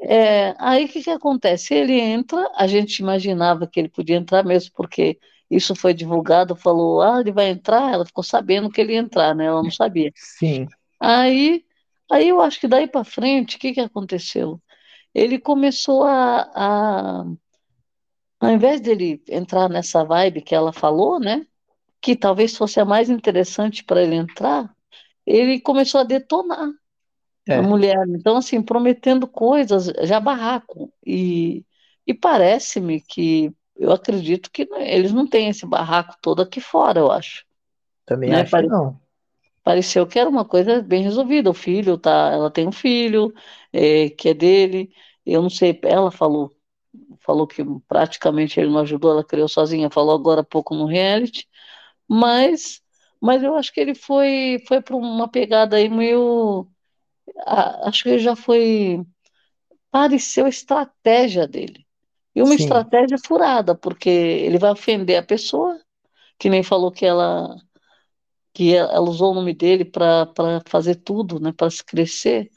é, 0.00 0.54
aí 0.58 0.86
o 0.86 0.88
que, 0.88 1.02
que 1.02 1.10
acontece? 1.10 1.74
Ele 1.74 2.00
entra, 2.00 2.50
a 2.56 2.66
gente 2.66 3.00
imaginava 3.00 3.66
que 3.66 3.78
ele 3.78 3.90
podia 3.90 4.16
entrar 4.16 4.42
mesmo, 4.44 4.72
porque 4.74 5.18
isso 5.54 5.74
foi 5.74 5.94
divulgado, 5.94 6.56
falou, 6.56 7.02
ah, 7.02 7.20
ele 7.20 7.32
vai 7.32 7.48
entrar, 7.48 7.92
ela 7.92 8.06
ficou 8.06 8.24
sabendo 8.24 8.70
que 8.70 8.80
ele 8.80 8.94
ia 8.94 8.98
entrar, 8.98 9.34
né? 9.34 9.46
Ela 9.46 9.62
não 9.62 9.70
sabia. 9.70 10.10
Sim. 10.14 10.66
Aí, 10.98 11.64
aí 12.10 12.28
eu 12.28 12.40
acho 12.40 12.58
que 12.60 12.68
daí 12.68 12.86
para 12.86 13.04
frente, 13.04 13.56
o 13.56 13.58
que, 13.58 13.72
que 13.72 13.80
aconteceu? 13.80 14.60
Ele 15.14 15.38
começou 15.38 16.04
a, 16.04 16.50
a, 16.54 17.24
ao 18.40 18.50
invés 18.50 18.80
dele 18.80 19.22
entrar 19.28 19.68
nessa 19.68 20.04
vibe 20.04 20.42
que 20.42 20.54
ela 20.54 20.72
falou, 20.72 21.20
né? 21.20 21.46
que 22.02 22.16
talvez 22.16 22.56
fosse 22.56 22.80
a 22.80 22.84
mais 22.84 23.08
interessante 23.08 23.84
para 23.84 24.02
ele 24.02 24.16
entrar, 24.16 24.68
ele 25.24 25.60
começou 25.60 26.00
a 26.00 26.04
detonar 26.04 26.68
é. 27.48 27.54
a 27.54 27.62
mulher. 27.62 28.04
Então, 28.08 28.36
assim, 28.36 28.60
prometendo 28.60 29.28
coisas, 29.28 29.86
já 30.02 30.18
barraco. 30.18 30.92
E, 31.06 31.64
e 32.04 32.12
parece-me 32.12 33.00
que 33.00 33.52
eu 33.82 33.92
acredito 33.92 34.50
que 34.50 34.68
eles 34.78 35.12
não 35.12 35.26
têm 35.26 35.48
esse 35.48 35.66
barraco 35.66 36.16
todo 36.20 36.42
aqui 36.42 36.60
fora, 36.60 37.00
eu 37.00 37.10
acho. 37.10 37.44
Também 38.06 38.30
né? 38.30 38.42
acho 38.42 38.50
Pare... 38.50 38.66
que 38.66 38.72
não. 38.72 39.00
Pareceu 39.62 40.06
que 40.06 40.18
era 40.18 40.28
uma 40.28 40.44
coisa 40.44 40.82
bem 40.82 41.02
resolvida. 41.02 41.50
O 41.50 41.54
filho 41.54 41.96
tá, 41.96 42.30
ela 42.32 42.50
tem 42.50 42.66
um 42.66 42.72
filho 42.72 43.32
é, 43.72 44.10
que 44.10 44.30
é 44.30 44.34
dele. 44.34 44.92
Eu 45.24 45.40
não 45.42 45.50
sei, 45.50 45.78
ela 45.84 46.10
falou, 46.10 46.52
falou 47.20 47.46
que 47.46 47.62
praticamente 47.86 48.58
ele 48.58 48.70
não 48.70 48.80
ajudou, 48.80 49.12
ela 49.12 49.24
criou 49.24 49.48
sozinha. 49.48 49.90
Falou 49.90 50.14
agora 50.14 50.40
há 50.40 50.44
pouco 50.44 50.74
no 50.74 50.86
reality 50.86 51.46
mas, 52.08 52.82
mas 53.20 53.42
eu 53.42 53.56
acho 53.56 53.72
que 53.72 53.80
ele 53.80 53.94
foi, 53.94 54.62
foi 54.68 54.82
para 54.82 54.96
uma 54.96 55.28
pegada 55.30 55.76
aí 55.76 55.88
meio. 55.88 56.68
acho 57.84 58.02
que 58.02 58.10
ele 58.10 58.18
já 58.18 58.36
foi. 58.36 59.04
Pareceu 59.90 60.46
a 60.46 60.48
estratégia 60.48 61.46
dele. 61.48 61.86
E 62.34 62.42
uma 62.42 62.54
Sim. 62.54 62.92
estratégia 62.94 63.18
furada, 63.18 63.74
porque 63.74 64.08
ele 64.10 64.58
vai 64.58 64.70
ofender 64.72 65.18
a 65.18 65.22
pessoa, 65.22 65.80
que 66.38 66.50
nem 66.50 66.62
falou 66.62 66.92
que 66.92 67.06
ela 67.06 67.56
que 68.52 68.74
ela 68.74 69.00
usou 69.00 69.32
o 69.32 69.34
nome 69.34 69.54
dele 69.54 69.84
para 69.84 70.26
fazer 70.68 70.96
tudo, 70.96 71.40
né, 71.40 71.52
para 71.52 71.70
se 71.70 71.84
crescer. 71.84 72.50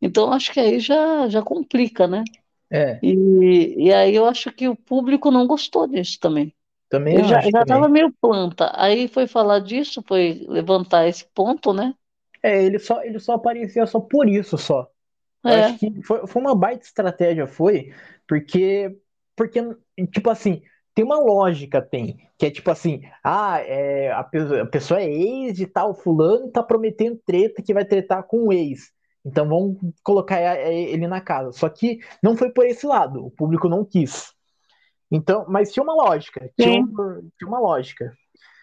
Então 0.00 0.32
acho 0.32 0.52
que 0.52 0.60
aí 0.60 0.80
já, 0.80 1.28
já 1.28 1.42
complica, 1.42 2.06
né? 2.06 2.28
É. 2.70 3.02
E, 3.02 3.86
e 3.88 3.94
aí 3.94 4.14
eu 4.16 4.26
acho 4.26 4.52
que 4.52 4.68
o 4.68 4.76
público 4.76 5.30
não 5.30 5.46
gostou 5.46 5.86
disso 5.88 6.18
também. 6.20 6.54
Também 6.88 7.20
Ele 7.20 7.28
já 7.28 7.40
estava 7.40 7.88
meio 7.88 8.12
planta. 8.20 8.72
Aí 8.76 9.08
foi 9.08 9.26
falar 9.28 9.60
disso, 9.60 10.02
foi 10.08 10.46
levantar 10.48 11.08
esse 11.08 11.26
ponto, 11.34 11.72
né? 11.74 11.94
É, 12.42 12.62
ele 12.64 12.78
só, 12.78 13.02
ele 13.02 13.18
só 13.20 13.34
aparecia 13.34 13.86
só 13.86 14.00
por 14.00 14.28
isso 14.28 14.58
só. 14.58 14.90
Eu 15.46 15.54
É. 15.54 15.56
acho 15.56 15.78
que 15.78 16.02
foi, 16.04 16.26
foi 16.26 16.42
uma 16.42 16.56
baita 16.56 16.84
estratégia, 16.86 17.46
foi, 17.46 17.94
porque, 18.28 18.98
porque, 19.36 19.60
tipo 20.12 20.30
assim, 20.30 20.62
tem 20.94 21.04
uma 21.04 21.18
lógica, 21.18 21.80
tem, 21.82 22.18
que 22.38 22.46
é 22.46 22.50
tipo 22.50 22.70
assim, 22.70 23.02
ah, 23.24 23.58
é, 23.60 24.10
a, 24.12 24.20
a 24.20 24.66
pessoa 24.66 25.00
é 25.00 25.10
ex 25.10 25.56
de 25.56 25.66
tal 25.66 25.94
fulano 25.94 26.48
e 26.48 26.52
tá 26.52 26.62
prometendo 26.62 27.20
treta 27.26 27.62
que 27.62 27.74
vai 27.74 27.84
tretar 27.84 28.24
com 28.24 28.48
o 28.48 28.52
ex. 28.52 28.92
Então 29.24 29.48
vamos 29.48 29.78
colocar 30.02 30.40
ele 30.70 31.06
na 31.06 31.20
casa. 31.20 31.52
Só 31.52 31.68
que 31.68 31.98
não 32.22 32.36
foi 32.36 32.50
por 32.52 32.66
esse 32.66 32.86
lado, 32.86 33.24
o 33.26 33.30
público 33.30 33.68
não 33.68 33.84
quis. 33.84 34.32
Então, 35.10 35.46
mas 35.48 35.72
tinha 35.72 35.82
uma 35.84 35.94
lógica, 35.94 36.50
tinha, 36.58 36.74
um- 36.74 37.30
tinha 37.38 37.48
uma 37.48 37.60
lógica. 37.60 38.12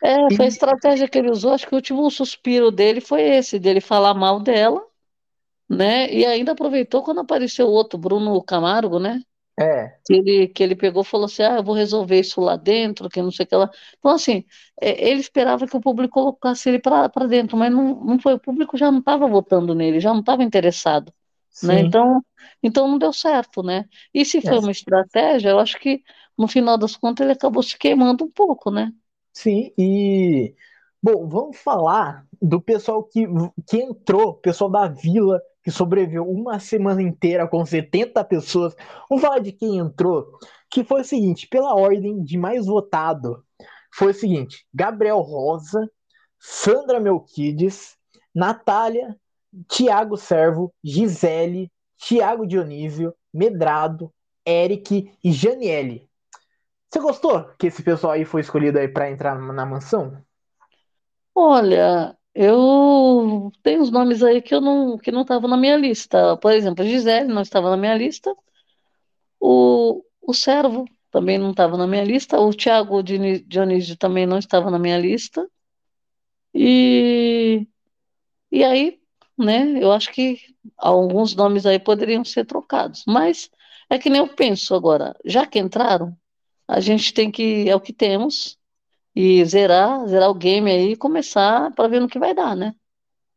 É, 0.02 0.32
foi 0.32 0.46
a 0.46 0.48
E 0.48 0.50
estratégia 0.50 1.08
que 1.10 1.18
ele 1.18 1.30
usou. 1.30 1.54
Acho 1.54 1.68
que 1.68 1.74
o 1.74 1.76
último 1.78 2.10
suspiro 2.10 2.72
dele 2.72 3.02
foi 3.02 3.22
esse, 3.22 3.60
dele 3.60 3.82
falar 3.82 4.14
mal 4.14 4.40
dela, 4.42 4.86
né? 5.70 6.12
E 6.14 6.26
ainda 6.26 6.54
aproveitou 6.54 7.04
quando 7.04 7.22
apareceu 7.22 7.68
o 7.68 7.72
outro, 7.72 8.00
Bruno 8.00 8.44
Camargo, 8.44 9.00
né? 9.00 9.22
É, 9.60 10.00
Que 10.06 10.14
ele, 10.16 10.48
que 10.48 10.64
ele 10.64 10.76
pegou 10.76 11.04
e 11.04 11.06
falou 11.06 11.26
assim: 11.26 11.44
Ah, 11.44 11.58
eu 11.58 11.64
vou 11.64 11.76
resolver 11.76 12.20
isso 12.20 12.42
lá 12.42 12.56
dentro, 12.56 13.10
que 13.10 13.22
não 13.22 13.32
sei 13.32 13.46
o 13.46 13.50
que 13.50 13.56
lá. 13.56 13.70
Então, 13.98 14.12
assim, 14.12 14.46
é, 14.82 15.10
ele 15.10 15.20
esperava 15.22 15.68
que 15.68 15.78
o 15.78 15.82
público 15.82 16.14
colocasse 16.16 16.70
ele 16.70 16.80
para 16.80 17.10
dentro, 17.28 17.58
mas 17.58 17.72
não, 17.72 18.04
não 18.04 18.20
foi. 18.20 18.34
O 18.36 18.40
público 18.40 18.78
já 18.78 18.92
não 18.92 19.00
estava 19.00 19.28
votando 19.28 19.76
nele, 19.76 20.00
já 20.00 20.12
não 20.14 20.22
estava 20.22 20.44
interessado, 20.44 21.14
né? 21.62 21.80
Então, 21.80 22.24
então 22.64 22.88
não 22.88 22.98
deu 22.98 23.14
certo, 23.14 23.62
né? 23.64 23.86
E 24.14 24.26
se 24.26 24.42
foi 24.42 24.58
é, 24.58 24.60
uma 24.60 24.72
estratégia, 24.72 25.50
eu 25.50 25.60
acho 25.60 25.80
que 25.80 26.04
no 26.38 26.48
final 26.48 26.78
das 26.78 26.96
contas 26.96 27.26
ele 27.26 27.34
acabou 27.34 27.62
se 27.64 27.78
queimando 27.78 28.26
um 28.26 28.32
pouco, 28.32 28.72
né? 28.72 28.92
sim. 29.34 29.74
E 29.78 30.56
bom, 31.02 31.28
vamos 31.28 31.58
falar 31.58 32.26
do 32.42 32.62
pessoal 32.62 33.04
que, 33.04 33.26
que 33.68 33.78
entrou, 33.78 34.36
pessoal 34.36 34.70
da 34.70 34.88
Vila 34.88 35.42
que 35.64 35.72
sobreviveu 35.72 36.28
uma 36.30 36.60
semana 36.60 37.02
inteira 37.02 37.48
com 37.48 37.66
70 37.66 38.24
pessoas. 38.24 38.76
Vamos 39.10 39.24
falar 39.24 39.40
de 39.40 39.52
quem 39.52 39.78
entrou, 39.78 40.38
que 40.70 40.84
foi 40.84 41.02
o 41.02 41.06
seguinte, 41.06 41.48
pela 41.48 41.76
ordem 41.76 42.24
de 42.24 42.38
mais 42.38 42.66
votado, 42.66 43.44
foi 43.94 44.12
o 44.12 44.14
seguinte: 44.14 44.66
Gabriel 44.74 45.20
Rosa, 45.20 45.90
Sandra 46.40 47.00
Melquides, 47.00 47.98
Natália, 48.34 49.18
Tiago 49.68 50.16
Servo, 50.16 50.74
Gisele, 50.84 51.72
Tiago 51.98 52.46
Dionísio, 52.46 53.14
Medrado, 53.34 54.14
Eric 54.46 55.12
e 55.24 55.32
Janiele. 55.32 56.08
Você 56.90 57.00
gostou 57.00 57.44
que 57.60 57.68
esse 57.68 57.84
pessoal 57.84 58.14
aí 58.14 58.26
foi 58.26 58.42
escolhido 58.42 58.80
aí 58.80 58.88
para 58.88 59.12
entrar 59.12 59.38
na 59.38 59.66
mansão? 59.66 60.24
Olha, 61.36 62.18
eu 62.42 63.52
tenho 63.62 63.82
os 63.82 63.92
nomes 63.92 64.24
aí 64.24 64.42
que 64.42 64.56
eu 64.56 64.62
não 64.62 64.98
que 64.98 65.12
não 65.12 65.24
estavam 65.24 65.50
na 65.50 65.58
minha 65.58 65.76
lista. 65.76 66.38
Por 66.38 66.54
exemplo, 66.54 66.86
Gisele 66.86 67.28
não 67.28 67.42
estava 67.42 67.70
na 67.70 67.76
minha 67.76 67.96
lista. 67.98 68.34
O, 69.42 70.02
o 70.22 70.34
Servo 70.34 70.86
também 71.12 71.38
não 71.38 71.52
estava 71.52 71.76
na 71.78 71.86
minha 71.86 72.04
lista. 72.04 72.40
O 72.40 72.54
Thiago 72.54 73.04
Dionísio 73.04 73.98
também 73.98 74.26
não 74.26 74.38
estava 74.38 74.72
na 74.72 74.80
minha 74.80 74.98
lista. 74.98 75.50
E, 76.54 77.68
e 78.52 78.64
aí, 78.64 79.02
né, 79.38 79.84
eu 79.84 79.92
acho 79.92 80.12
que 80.14 80.40
alguns 80.78 81.36
nomes 81.36 81.66
aí 81.66 81.80
poderiam 81.80 82.24
ser 82.24 82.46
trocados. 82.46 83.04
Mas 83.08 83.50
é 83.90 84.00
que 84.00 84.10
nem 84.10 84.22
eu 84.22 84.30
penso 84.30 84.74
agora, 84.76 85.16
já 85.26 85.46
que 85.46 85.60
entraram, 85.60 86.18
a 86.68 86.80
gente 86.80 87.14
tem 87.14 87.32
que, 87.32 87.70
é 87.70 87.76
o 87.76 87.82
que 87.82 87.94
temos, 87.94 88.59
e 89.16 89.44
zerar, 89.46 90.08
zerar 90.08 90.30
o 90.30 90.36
game 90.36 90.70
aí 90.70 90.92
e 90.92 90.98
começar 90.98 91.72
para 91.74 91.88
ver 91.88 92.00
no 92.00 92.08
que 92.08 92.20
vai 92.20 92.34
dar, 92.34 92.56
né? 92.56 92.74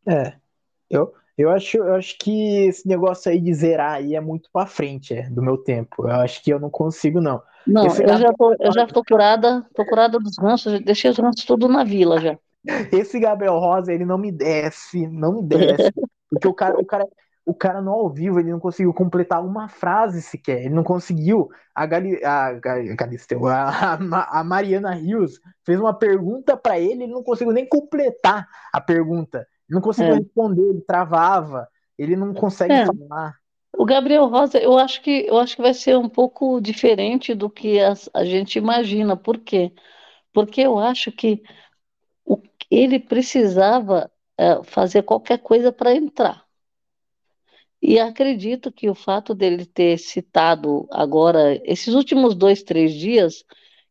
É. 0.06 0.34
Eu, 0.88 1.12
eu 1.36 1.50
acho, 1.50 1.78
eu 1.78 1.94
acho 1.94 2.16
que 2.18 2.66
esse 2.66 2.86
negócio 2.86 3.30
aí 3.30 3.40
de 3.40 3.52
zerar 3.54 3.94
aí 3.94 4.14
é 4.14 4.20
muito 4.20 4.50
para 4.52 4.66
frente, 4.66 5.14
é, 5.14 5.28
do 5.30 5.42
meu 5.42 5.56
tempo. 5.56 6.06
Eu 6.06 6.16
acho 6.16 6.42
que 6.42 6.52
eu 6.52 6.60
não 6.60 6.70
consigo, 6.70 7.20
não. 7.20 7.42
Não, 7.66 7.86
Esse 7.86 8.02
eu 8.02 8.18
já 8.18 8.32
tô, 8.32 8.56
eu 8.58 8.72
já 8.72 8.86
tô 8.86 9.02
curada, 9.04 9.64
tô 9.74 9.84
curada 9.86 10.18
dos 10.18 10.36
ranços, 10.38 10.80
deixei 10.80 11.10
os 11.10 11.18
ranços 11.18 11.44
tudo 11.44 11.68
na 11.68 11.84
vila 11.84 12.20
já. 12.20 12.38
Esse 12.92 13.18
Gabriel 13.18 13.58
Rosa, 13.58 13.92
ele 13.92 14.04
não 14.04 14.18
me 14.18 14.30
desce, 14.30 15.06
não 15.08 15.34
me 15.34 15.42
desce. 15.42 15.92
Porque 16.28 16.48
o 16.48 16.54
cara, 16.54 16.78
o 16.78 16.86
cara, 16.86 17.06
o 17.44 17.54
cara 17.54 17.80
no 17.82 17.90
ao 17.90 18.08
vivo, 18.08 18.38
ele 18.40 18.50
não 18.52 18.60
conseguiu 18.60 18.92
completar 18.94 19.44
uma 19.44 19.68
frase 19.68 20.22
sequer. 20.22 20.60
Ele 20.64 20.74
não 20.74 20.84
conseguiu. 20.84 21.48
A, 21.74 21.86
Gali, 21.86 22.22
a, 22.24 22.52
Ga- 22.54 22.94
Galisteu, 22.94 23.46
a, 23.46 23.94
a, 23.94 24.40
a 24.40 24.44
Mariana 24.44 24.92
Rios 24.94 25.40
fez 25.64 25.80
uma 25.80 25.94
pergunta 25.94 26.56
para 26.56 26.78
ele, 26.78 27.04
ele 27.04 27.12
não 27.12 27.22
conseguiu 27.22 27.52
nem 27.52 27.66
completar 27.68 28.46
a 28.72 28.80
pergunta. 28.80 29.38
Ele 29.68 29.76
não 29.76 29.80
conseguiu 29.80 30.14
É. 30.14 30.16
responder, 30.16 30.62
ele 30.62 30.80
travava. 30.82 31.68
Ele 31.98 32.16
não 32.16 32.32
consegue 32.34 32.76
É. 32.76 32.84
falar. 32.84 33.34
O 33.76 33.84
Gabriel 33.86 34.26
Rosa, 34.28 34.58
eu 34.60 34.78
acho 34.78 35.02
que 35.02 35.26
eu 35.28 35.38
acho 35.38 35.56
que 35.56 35.62
vai 35.62 35.74
ser 35.74 35.96
um 35.98 36.08
pouco 36.08 36.60
diferente 36.60 37.34
do 37.34 37.50
que 37.50 37.80
as- 37.80 38.08
a, 38.14 38.24
gente 38.24 38.58
imagina. 38.58 39.16
Por 39.16 39.38
quê? 39.40 39.72
Porque 40.32 40.62
eu 40.62 40.78
acho 40.78 41.12
que 41.12 41.42
o- 42.26 42.42
ele 42.70 42.98
precisava 43.00 44.10
é, 44.38 44.62
fazer 44.64 45.02
qualquer 45.04 45.38
coisa 45.40 45.72
para 45.72 45.94
entrar. 45.94 46.46
E 47.82 47.98
acredito 47.98 48.72
que 48.72 48.88
o 48.88 48.94
fato 48.94 49.34
dele 49.34 49.66
ter 49.66 49.98
citado 49.98 50.86
agora, 50.90 51.60
esses 51.64 51.94
últimos 51.94 52.34
dois, 52.36 52.62
três 52.62 52.94
dias, 52.94 53.44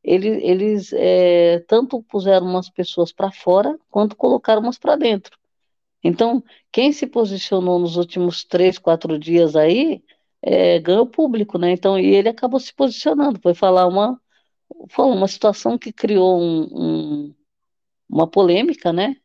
ele- 0.04 0.42
eles 0.44 0.94
é, 0.94 1.60
tanto 1.68 2.02
puseram 2.04 2.46
umas 2.48 2.70
pessoas 2.70 3.12
para 3.14 3.32
fora, 3.32 3.78
quanto 3.90 4.16
colocaram 4.16 4.62
umas 4.62 4.78
para 4.80 4.96
dentro. 4.96 5.38
Então, 6.04 6.44
quem 6.72 6.92
se 6.94 7.08
posicionou 7.08 7.80
nos 7.80 7.98
últimos 7.98 8.44
três, 8.46 8.78
quatro 8.80 9.20
dias 9.20 9.56
aí, 9.56 10.04
é, 10.42 10.80
ganhou 10.80 11.08
público, 11.08 11.58
né? 11.60 11.72
Então, 11.72 12.00
e 12.00 12.08
ele 12.16 12.30
acabou 12.30 12.60
se 12.60 12.74
posicionando, 12.74 13.40
foi 13.42 13.54
falar 13.56 13.88
uma, 13.88 14.20
falou 14.90 15.16
uma 15.16 15.28
situação 15.28 15.78
que 15.78 15.94
criou 15.94 16.40
um- 16.42 17.28
um- 17.30 17.36
uma 18.10 18.28
polêmica, 18.30 18.94
né? 18.94 19.16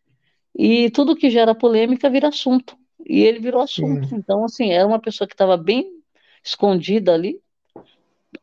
E 0.56 0.90
tudo 0.92 1.16
que 1.16 1.30
gera 1.30 1.54
polêmica 1.54 2.10
vira 2.10 2.28
assunto. 2.28 2.76
E 3.08 3.22
ele 3.22 3.40
virou 3.40 3.62
assunto. 3.62 4.08
Sim. 4.08 4.14
Então, 4.14 4.44
assim, 4.44 4.72
era 4.72 4.86
uma 4.86 5.00
pessoa 5.00 5.28
que 5.28 5.34
estava 5.34 5.56
bem 5.56 6.02
escondida 6.44 7.14
ali. 7.14 7.40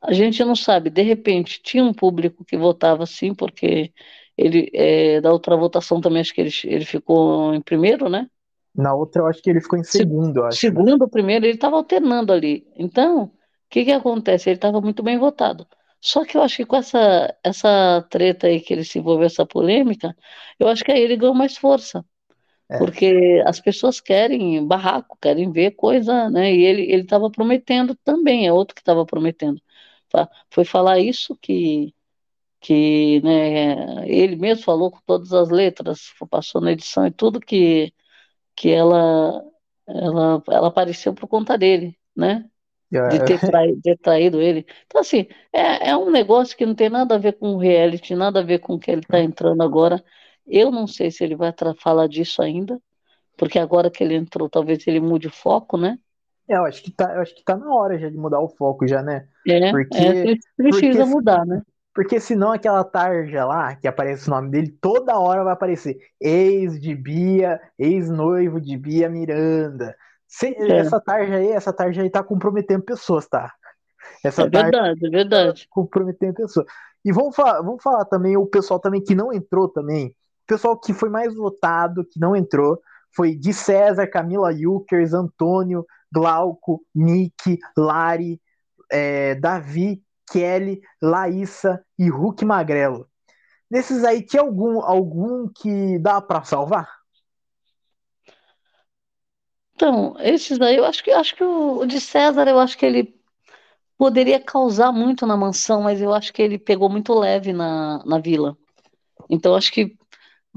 A 0.01 0.13
gente 0.13 0.43
não 0.43 0.55
sabe, 0.55 0.89
de 0.89 1.01
repente, 1.01 1.61
tinha 1.61 1.83
um 1.83 1.93
público 1.93 2.43
que 2.45 2.57
votava 2.57 3.05
sim, 3.05 3.33
porque 3.33 3.93
ele, 4.37 4.69
é, 4.73 5.21
da 5.21 5.31
outra 5.31 5.55
votação 5.55 6.01
também, 6.01 6.21
acho 6.21 6.33
que 6.33 6.41
ele, 6.41 6.49
ele 6.65 6.85
ficou 6.85 7.53
em 7.53 7.61
primeiro, 7.61 8.09
né? 8.09 8.29
Na 8.75 8.93
outra, 8.93 9.21
eu 9.23 9.27
acho 9.27 9.41
que 9.41 9.49
ele 9.49 9.61
ficou 9.61 9.79
em 9.79 9.83
Se- 9.89 10.05
segundo, 10.05 10.37
eu 10.37 10.45
acho. 10.45 10.63
Segundo, 10.63 11.09
primeiro, 11.09 11.45
ele 11.45 11.55
estava 11.55 11.77
alternando 11.77 12.31
ali. 12.33 12.67
Então, 12.75 13.23
o 13.25 13.31
que 13.69 13.85
que 13.85 13.91
acontece? 13.91 14.49
Ele 14.49 14.57
estava 14.57 14.79
muito 14.81 15.01
bem 15.03 15.17
votado. 15.17 15.67
Só 16.01 16.25
que 16.25 16.37
eu 16.37 16.41
acho 16.43 16.57
que 16.57 16.65
com 16.65 16.75
essa, 16.75 17.35
essa 17.43 18.01
treta 18.09 18.47
aí 18.47 18.59
que 18.61 18.73
ele 18.73 18.83
se 18.83 18.99
envolveu, 18.99 19.25
essa 19.25 19.45
polêmica, 19.45 20.15
eu 20.59 20.67
acho 20.67 20.83
que 20.83 20.91
aí 20.91 21.01
ele 21.01 21.15
ganhou 21.17 21.33
mais 21.35 21.57
força. 21.57 22.05
É. 22.73 22.77
Porque 22.77 23.43
as 23.45 23.59
pessoas 23.59 24.01
querem 24.01 24.65
barraco, 24.67 25.17
querem 25.21 25.51
ver 25.51 25.71
coisa, 25.71 26.29
né? 26.29 26.53
E 26.53 26.63
ele 26.65 26.83
ele 26.91 27.03
estava 27.03 27.29
prometendo 27.31 27.95
também, 28.03 28.47
é 28.47 28.53
outro 28.53 28.75
que 28.75 28.81
estava 28.81 29.05
prometendo. 29.05 29.61
Foi 30.49 30.65
falar 30.65 30.99
isso 30.99 31.35
que, 31.37 31.93
que 32.61 33.21
né, 33.23 34.07
ele 34.09 34.35
mesmo 34.37 34.63
falou 34.63 34.91
com 34.91 34.99
todas 35.05 35.33
as 35.33 35.49
letras, 35.49 36.13
passou 36.29 36.61
na 36.61 36.71
edição 36.73 37.07
e 37.07 37.11
tudo 37.11 37.39
que, 37.39 37.93
que 38.55 38.71
ela, 38.71 39.43
ela, 39.87 40.43
ela 40.49 40.67
apareceu 40.69 41.13
por 41.13 41.27
conta 41.29 41.57
dele, 41.57 41.97
né? 42.15 42.49
De 43.07 43.19
ter 43.19 43.39
traído, 43.43 43.81
ter 43.81 43.97
traído 43.99 44.41
ele. 44.41 44.65
Então, 44.87 45.01
assim, 45.01 45.27
é, 45.53 45.89
é 45.91 45.97
um 45.97 46.11
negócio 46.11 46.57
que 46.57 46.65
não 46.65 46.75
tem 46.75 46.89
nada 46.89 47.15
a 47.15 47.17
ver 47.19 47.33
com 47.39 47.57
reality, 47.57 48.15
nada 48.15 48.39
a 48.41 48.43
ver 48.43 48.59
com 48.59 48.75
o 48.75 48.79
que 48.79 48.91
ele 48.91 49.01
está 49.01 49.19
entrando 49.21 49.63
agora. 49.63 50.03
Eu 50.45 50.71
não 50.71 50.87
sei 50.87 51.09
se 51.11 51.23
ele 51.23 51.35
vai 51.35 51.53
falar 51.79 52.07
disso 52.07 52.41
ainda, 52.41 52.79
porque 53.37 53.57
agora 53.57 53.89
que 53.89 54.03
ele 54.03 54.15
entrou, 54.15 54.49
talvez 54.49 54.85
ele 54.87 54.99
mude 54.99 55.27
o 55.27 55.31
foco, 55.31 55.77
né? 55.77 55.97
É, 56.47 56.57
eu 56.57 56.65
acho 56.65 56.83
que 56.83 56.91
tá, 56.91 57.13
eu 57.15 57.21
acho 57.21 57.33
que 57.33 57.43
tá 57.43 57.55
na 57.55 57.73
hora 57.73 57.97
já 57.97 58.09
de 58.09 58.17
mudar 58.17 58.39
o 58.39 58.49
foco 58.49 58.85
já, 58.85 59.01
né? 59.01 59.27
É, 59.47 59.71
Porque- 59.71 59.97
é, 59.97 60.23
precisa 60.57 60.99
porque- 60.99 61.05
mudar, 61.05 61.45
né? 61.45 61.61
Porque 61.95 62.19
senão 62.19 62.51
aquela 62.51 62.83
tarja 62.83 63.45
lá, 63.45 63.75
que 63.75 63.87
aparece 63.87 64.27
o 64.27 64.31
nome 64.31 64.49
dele, 64.49 64.75
toda 64.81 65.17
hora 65.19 65.43
vai 65.43 65.53
aparecer 65.53 65.97
ex 66.19 66.79
de 66.81 66.95
Bia, 66.95 67.61
ex-noivo 67.77 68.59
de 68.59 68.75
Bia 68.75 69.07
Miranda. 69.07 69.95
Se- 70.27 70.55
É. 70.57 70.77
Essa 70.79 70.99
tarja 70.99 71.35
aí, 71.35 71.49
essa 71.51 71.71
tarja 71.71 72.01
aí 72.01 72.09
tá 72.09 72.23
comprometendo 72.23 72.81
pessoas, 72.83 73.27
tá? 73.27 73.53
Essa 74.23 74.41
É 74.41 74.49
verdade, 74.49 75.05
é 75.05 75.09
verdade. 75.09 75.67
comprometendo 75.69 76.33
pessoas. 76.33 76.65
E 77.05 77.11
vamos 77.11 77.35
falar, 77.35 77.61
vamos 77.61 77.83
falar 77.83 78.05
também 78.05 78.35
o 78.35 78.47
pessoal 78.47 78.79
também 78.79 79.01
que 79.03 79.13
não 79.13 79.31
entrou 79.31 79.69
também. 79.69 80.15
Pessoal 80.45 80.77
que 80.79 80.93
foi 80.93 81.09
mais 81.09 81.33
votado, 81.33 82.05
que 82.05 82.19
não 82.19 82.35
entrou, 82.35 82.81
foi 83.15 83.35
de 83.35 83.53
César, 83.53 84.07
Camila 84.07 84.51
Yukers, 84.51 85.13
Antônio, 85.13 85.85
Glauco, 86.11 86.85
Nick, 86.93 87.59
Lari, 87.77 88.41
é, 88.91 89.35
Davi, 89.35 90.03
Kelly, 90.31 90.81
Laíssa 91.01 91.83
e 91.97 92.09
Hulk 92.09 92.43
Magrelo. 92.45 93.07
Nesses 93.69 94.03
aí, 94.03 94.21
tinha 94.21 94.41
algum, 94.41 94.81
algum 94.81 95.47
que 95.47 95.97
dá 95.99 96.21
pra 96.21 96.43
salvar? 96.43 96.87
Então, 99.75 100.15
esses 100.19 100.61
aí, 100.61 100.77
eu 100.77 100.85
acho 100.85 101.03
que 101.03 101.11
acho 101.11 101.35
que 101.35 101.43
o, 101.43 101.79
o 101.79 101.85
de 101.85 101.99
César, 101.99 102.47
eu 102.47 102.59
acho 102.59 102.77
que 102.77 102.85
ele 102.85 103.19
poderia 103.97 104.39
causar 104.39 104.91
muito 104.91 105.25
na 105.25 105.35
mansão, 105.35 105.81
mas 105.81 106.01
eu 106.01 106.13
acho 106.13 106.31
que 106.31 106.41
ele 106.41 106.59
pegou 106.59 106.89
muito 106.89 107.13
leve 107.13 107.51
na, 107.51 108.03
na 108.05 108.19
vila. 108.19 108.57
Então, 109.29 109.55
acho 109.55 109.71
que 109.71 109.97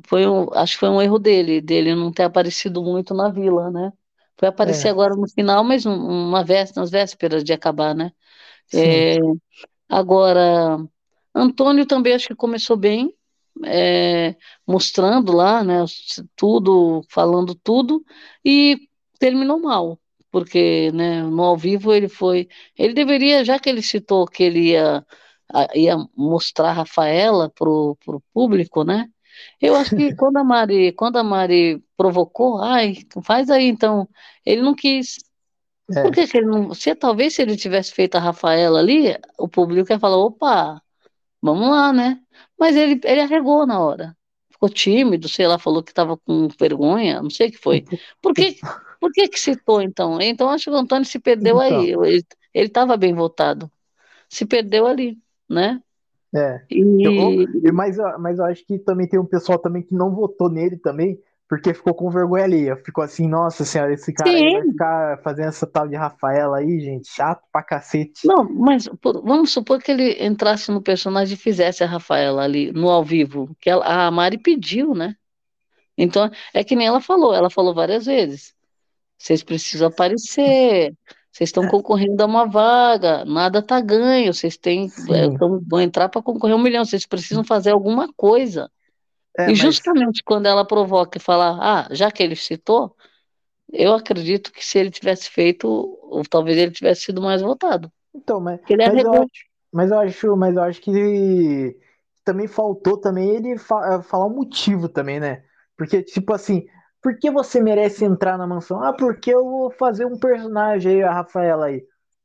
foi 0.06 0.26
um, 0.26 0.48
acho 0.54 0.74
que 0.74 0.80
foi 0.80 0.88
um 0.90 1.00
erro 1.02 1.18
dele, 1.18 1.60
dele 1.60 1.94
não 1.94 2.12
ter 2.12 2.24
aparecido 2.24 2.82
muito 2.82 3.14
na 3.14 3.30
vila, 3.30 3.70
né? 3.70 3.92
Foi 4.38 4.48
aparecer 4.48 4.88
É. 4.88 4.90
agora 4.90 5.14
no 5.16 5.28
final, 5.28 5.64
mas 5.64 5.86
um- 5.86 5.92
uma 5.94 6.44
véspera, 6.44 6.80
nas 6.82 6.90
vésperas 6.90 7.42
de 7.44 7.52
acabar, 7.52 7.94
né? 7.94 8.12
É, 8.74 9.16
agora, 9.88 10.78
Antônio 11.34 11.86
também 11.86 12.14
acho 12.14 12.28
que 12.28 12.34
começou 12.34 12.76
bem, 12.76 13.14
é, 13.64 14.36
mostrando 14.66 15.32
lá, 15.32 15.64
né, 15.64 15.84
tudo, 16.36 17.02
falando 17.10 17.54
tudo, 17.54 18.04
e 18.44 18.78
terminou 19.18 19.60
mal, 19.60 19.98
porque, 20.30 20.90
né, 20.92 21.22
no 21.22 21.42
ao 21.44 21.56
vivo 21.56 21.92
ele 21.94 22.08
foi, 22.08 22.48
ele 22.76 22.94
deveria, 22.94 23.44
já 23.44 23.58
que 23.58 23.68
ele 23.70 23.82
citou 23.82 24.26
que 24.26 24.42
ele 24.42 24.70
ia, 24.72 25.04
ia 25.74 25.96
mostrar 26.16 26.70
a 26.70 26.72
Rafaela 26.72 27.50
pro, 27.50 27.96
pro 28.04 28.20
público, 28.32 28.84
né, 28.84 29.08
eu 29.60 29.74
acho 29.76 29.94
que 29.94 30.14
quando 30.14 30.36
a 30.38 30.44
Mari, 30.44 30.92
quando 30.92 31.16
a 31.18 31.24
Mari 31.24 31.82
provocou, 31.96 32.62
ai, 32.62 32.96
faz 33.24 33.50
aí 33.50 33.66
então, 33.66 34.08
ele 34.44 34.62
não 34.62 34.74
quis, 34.74 35.16
É. 35.94 36.02
por 36.02 36.12
que 36.12 36.26
que 36.26 36.38
ele 36.38 36.46
não. 36.46 36.74
Se, 36.74 36.94
talvez 36.94 37.34
se 37.34 37.42
ele 37.42 37.56
tivesse 37.56 37.92
feito 37.92 38.16
a 38.16 38.20
Rafaela 38.20 38.78
ali, 38.80 39.16
o 39.38 39.48
público 39.48 39.92
ia 39.92 39.98
falar: 40.00 40.16
opa, 40.18 40.82
vamos 41.42 41.68
lá, 41.70 41.92
né? 41.92 42.20
Mas 42.58 42.76
ele, 42.76 43.00
ele 43.04 43.20
arregou 43.20 43.66
na 43.66 43.80
hora. 43.80 44.16
Ficou 44.50 44.68
tímido, 44.70 45.28
sei 45.28 45.46
lá, 45.46 45.58
falou 45.58 45.82
que 45.82 45.90
estava 45.92 46.16
com 46.16 46.48
vergonha, 46.58 47.22
não 47.22 47.30
sei 47.30 47.48
o 47.48 47.52
que 47.52 47.58
foi. 47.58 47.84
Por 48.22 48.32
que, 48.34 48.56
por 49.00 49.12
que 49.12 49.28
que 49.28 49.38
citou 49.38 49.82
então? 49.82 50.20
Então 50.20 50.48
acho 50.50 50.64
que 50.64 50.70
o 50.70 50.76
Antônio 50.76 51.04
se 51.06 51.18
perdeu 51.18 51.62
Então. 51.62 51.80
aí. 51.80 51.90
Ele 52.54 52.66
estava 52.68 52.96
bem 52.96 53.14
votado. 53.14 53.70
Se 54.28 54.46
perdeu 54.46 54.86
ali, 54.86 55.18
né? 55.48 55.80
É. 56.34 56.60
E, 56.70 57.02
Eu- 57.04 57.72
mas, 57.74 57.98
eu- 57.98 58.18
mas 58.18 58.38
eu 58.38 58.44
acho 58.44 58.64
que 58.66 58.78
também 58.78 59.08
tem 59.08 59.18
um 59.18 59.24
pessoal 59.24 59.58
também 59.58 59.82
que 59.82 59.94
não 59.94 60.14
votou 60.14 60.50
nele 60.50 60.76
também, 60.76 61.18
porque 61.48 61.72
ficou 61.72 61.94
com 61.94 62.10
vergonha 62.10 62.44
ali. 62.44 62.76
Ficou 62.84 63.04
assim, 63.04 63.28
nossa 63.28 63.64
senhora, 63.64 63.92
esse 63.94 64.12
cara 64.12 64.32
vai 64.32 64.62
ficar 64.62 65.22
fazendo 65.22 65.48
essa 65.48 65.66
tal 65.66 65.86
de 65.88 65.94
Rafaela 65.94 66.58
aí, 66.58 66.80
gente, 66.80 67.08
chato 67.08 67.42
pra 67.52 67.62
cacete. 67.62 68.26
Não, 68.26 68.44
mas 68.44 68.88
por- 69.00 69.22
vamos 69.22 69.52
supor 69.52 69.80
que 69.80 69.92
ele 69.92 70.24
entrasse 70.24 70.70
no 70.70 70.82
personagem 70.82 71.34
e 71.34 71.38
fizesse 71.38 71.84
a 71.84 71.86
Rafaela 71.86 72.42
ali 72.42 72.72
no 72.72 72.90
ao 72.90 73.04
vivo, 73.04 73.56
que 73.60 73.70
ela- 73.70 74.06
a 74.06 74.10
Mari 74.10 74.38
pediu, 74.38 74.94
né? 74.94 75.14
Então, 75.96 76.30
é 76.52 76.62
que 76.62 76.76
nem 76.76 76.86
ela 76.86 77.00
falou, 77.00 77.34
ela 77.34 77.48
falou 77.48 77.74
várias 77.74 78.04
vezes. 78.06 78.54
Vocês 79.18 79.42
precisam 79.42 79.88
aparecer, 79.88 80.92
vocês 81.36 81.50
estão 81.50 81.68
concorrendo 81.68 82.22
a 82.22 82.24
uma 82.24 82.46
vaga, 82.46 83.22
nada 83.26 83.60
tá 83.60 83.78
ganho, 83.78 84.32
vocês 84.32 84.56
têm, 84.56 84.90
é, 85.10 85.36
tão, 85.36 85.60
vão 85.68 85.82
entrar 85.82 86.08
para 86.08 86.22
concorrer 86.22 86.54
a 86.54 86.58
um 86.58 86.62
milhão, 86.62 86.82
vocês 86.82 87.04
precisam 87.04 87.44
fazer 87.44 87.72
alguma 87.72 88.10
coisa. 88.14 88.70
É, 89.36 89.44
e 89.44 89.48
mas... 89.48 89.58
justamente 89.58 90.22
quando 90.24 90.46
ela 90.46 90.66
provoca 90.66 91.18
e 91.18 91.20
fala, 91.20 91.58
ah, 91.60 91.88
já 91.90 92.10
que 92.10 92.22
ele 92.22 92.34
citou, 92.34 92.96
eu 93.70 93.92
acredito 93.92 94.50
que 94.50 94.64
se 94.64 94.78
ele 94.78 94.90
tivesse 94.90 95.28
feito, 95.28 95.68
ou 95.68 96.22
talvez 96.22 96.56
ele 96.56 96.70
tivesse 96.70 97.02
sido 97.02 97.20
mais 97.20 97.42
votado. 97.42 97.92
Então, 98.14 98.40
mas, 98.40 98.58
mas, 98.66 99.04
eu 99.04 99.12
acho, 99.12 99.30
mas 99.70 99.90
eu 99.90 99.98
acho, 99.98 100.36
mas 100.38 100.56
eu 100.56 100.62
acho 100.62 100.80
que 100.80 101.76
também 102.24 102.46
faltou 102.46 102.96
também 102.96 103.36
ele 103.36 103.58
fa 103.58 104.00
falar 104.02 104.24
um 104.24 104.34
motivo 104.34 104.88
também, 104.88 105.20
né? 105.20 105.44
Porque, 105.76 106.02
tipo 106.02 106.32
assim, 106.32 106.66
por 107.06 107.16
que 107.20 107.30
você 107.30 107.60
merece 107.60 108.04
entrar 108.04 108.36
na 108.36 108.48
mansão? 108.48 108.82
Ah, 108.82 108.92
porque 108.92 109.32
eu 109.32 109.44
vou 109.44 109.70
fazer 109.70 110.04
um 110.04 110.18
personagem 110.18 110.94
aí, 110.94 111.02
a 111.04 111.12
Rafaela 111.12 111.66
aí. 111.66 111.84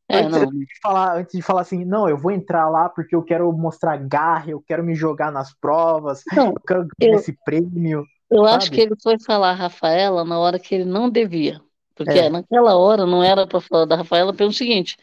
É, 0.10 0.24
antes, 0.24 0.42
antes, 0.42 0.58
de 0.58 0.80
falar, 0.82 1.18
antes 1.20 1.38
de 1.38 1.42
falar 1.44 1.62
assim, 1.62 1.86
não, 1.86 2.10
eu 2.10 2.18
vou 2.18 2.32
entrar 2.32 2.68
lá 2.68 2.90
porque 2.90 3.16
eu 3.16 3.22
quero 3.22 3.54
mostrar 3.54 3.96
garra, 3.98 4.50
eu 4.50 4.60
quero 4.60 4.84
me 4.84 4.96
jogar 4.96 5.32
nas 5.32 5.54
provas, 5.54 6.24
não, 6.36 6.48
eu 6.48 6.62
quero 6.68 6.88
ganhar 7.00 7.14
eu, 7.14 7.20
esse 7.20 7.38
prêmio. 7.46 8.04
Eu 8.28 8.44
sabe? 8.44 8.58
acho 8.58 8.72
que 8.72 8.82
ele 8.82 8.96
foi 9.04 9.20
falar 9.20 9.52
a 9.52 9.54
Rafaela 9.54 10.26
na 10.26 10.40
hora 10.40 10.58
que 10.58 10.74
ele 10.74 10.86
não 10.86 11.12
devia. 11.12 11.62
Porque 11.94 12.18
é. 12.18 12.30
naquela 12.32 12.76
hora 12.76 13.06
não 13.06 13.24
era 13.24 13.46
para 13.46 13.62
falar 13.62 13.86
da 13.86 13.98
Rafaela 13.98 14.34
pelo 14.34 14.52
seguinte. 14.52 14.98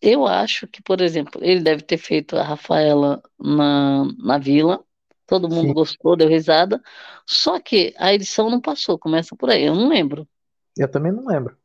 Eu 0.00 0.24
acho 0.24 0.68
que, 0.68 0.80
por 0.80 1.00
exemplo, 1.00 1.40
ele 1.42 1.60
deve 1.60 1.82
ter 1.82 1.98
feito 1.98 2.36
a 2.36 2.44
Rafaela 2.44 3.20
na, 3.40 4.04
na 4.16 4.38
vila, 4.38 4.84
todo 5.28 5.48
mundo 5.48 5.68
Sim. 5.68 5.74
gostou, 5.74 6.16
deu 6.16 6.28
risada, 6.28 6.82
só 7.26 7.60
que 7.60 7.94
a 7.98 8.14
edição 8.14 8.50
não 8.50 8.60
passou, 8.60 8.98
começa 8.98 9.36
por 9.36 9.50
aí, 9.50 9.64
eu 9.64 9.74
não 9.76 9.88
lembro. 9.88 10.26
Eu 10.76 10.90
também 10.90 11.12
não 11.12 11.26
lembro. 11.26 11.56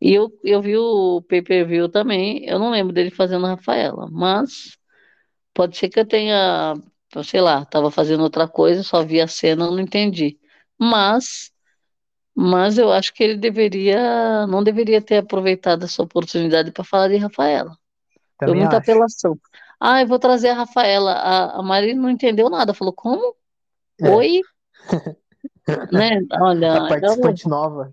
E 0.00 0.12
eu, 0.14 0.30
eu 0.44 0.62
vi 0.62 0.76
o 0.76 1.22
pay-per-view 1.22 1.88
também, 1.88 2.44
eu 2.46 2.58
não 2.58 2.70
lembro 2.70 2.92
dele 2.92 3.10
fazendo 3.10 3.46
a 3.46 3.50
Rafaela, 3.50 4.08
mas 4.10 4.78
pode 5.54 5.76
ser 5.76 5.88
que 5.90 6.00
eu 6.00 6.06
tenha, 6.06 6.74
sei 7.24 7.40
lá, 7.40 7.62
estava 7.62 7.90
fazendo 7.90 8.22
outra 8.22 8.48
coisa, 8.48 8.82
só 8.82 9.04
vi 9.04 9.20
a 9.20 9.28
cena, 9.28 9.66
não 9.70 9.80
entendi. 9.80 10.38
Mas, 10.78 11.52
mas 12.34 12.78
eu 12.78 12.92
acho 12.92 13.14
que 13.14 13.24
ele 13.24 13.36
deveria, 13.36 14.46
não 14.48 14.62
deveria 14.64 15.02
ter 15.02 15.18
aproveitado 15.18 15.84
essa 15.84 16.02
oportunidade 16.02 16.72
para 16.72 16.84
falar 16.84 17.08
de 17.08 17.16
Rafaela. 17.18 17.76
Também 18.38 18.54
Foi 18.54 18.54
muita 18.54 18.76
acho. 18.76 18.78
apelação. 18.78 19.38
Ah, 19.80 20.02
eu 20.02 20.06
vou 20.06 20.18
trazer 20.18 20.50
a 20.50 20.54
Rafaela. 20.54 21.12
A, 21.12 21.58
a 21.58 21.62
Mari 21.62 21.94
não 21.94 22.10
entendeu 22.10 22.50
nada, 22.50 22.74
falou, 22.74 22.92
como? 22.92 23.34
É. 24.00 24.10
Oi? 24.10 24.40
né? 25.90 26.20
Olha, 26.40 26.84
a 26.84 26.88
participante 26.88 27.44
eu... 27.44 27.50
nova. 27.50 27.92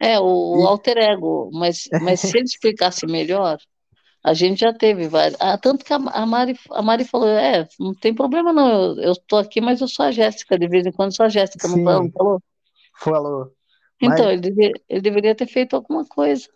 É, 0.00 0.18
o, 0.18 0.62
e... 0.62 0.66
alter 0.66 0.96
ego, 0.96 1.50
mas, 1.52 1.86
mas 2.00 2.20
se 2.20 2.34
ele 2.34 2.46
explicasse 2.46 3.06
melhor, 3.06 3.58
a 4.24 4.32
gente 4.32 4.60
já 4.60 4.72
teve 4.72 5.08
vários. 5.08 5.38
Ah, 5.38 5.58
tanto 5.58 5.84
que 5.84 5.92
a, 5.92 5.96
a, 5.96 6.24
Mari, 6.24 6.58
a 6.70 6.80
Mari 6.80 7.04
falou: 7.04 7.28
é, 7.28 7.68
não 7.78 7.94
tem 7.94 8.14
problema 8.14 8.50
não, 8.50 8.96
eu, 8.96 9.02
eu 9.02 9.12
tô 9.26 9.36
aqui, 9.36 9.60
mas 9.60 9.82
eu 9.82 9.88
sou 9.88 10.06
a 10.06 10.10
Jéssica, 10.10 10.58
de 10.58 10.68
vez 10.68 10.86
em 10.86 10.92
quando 10.92 11.14
sou 11.14 11.26
a 11.26 11.28
Jéssica, 11.28 11.68
não 11.68 12.10
falou? 12.10 12.42
Falou. 12.96 13.52
Então, 14.00 14.24
mas... 14.24 14.32
ele, 14.32 14.40
deveria, 14.40 14.72
ele 14.88 15.00
deveria 15.02 15.34
ter 15.34 15.46
feito 15.46 15.76
alguma 15.76 16.06
coisa. 16.06 16.48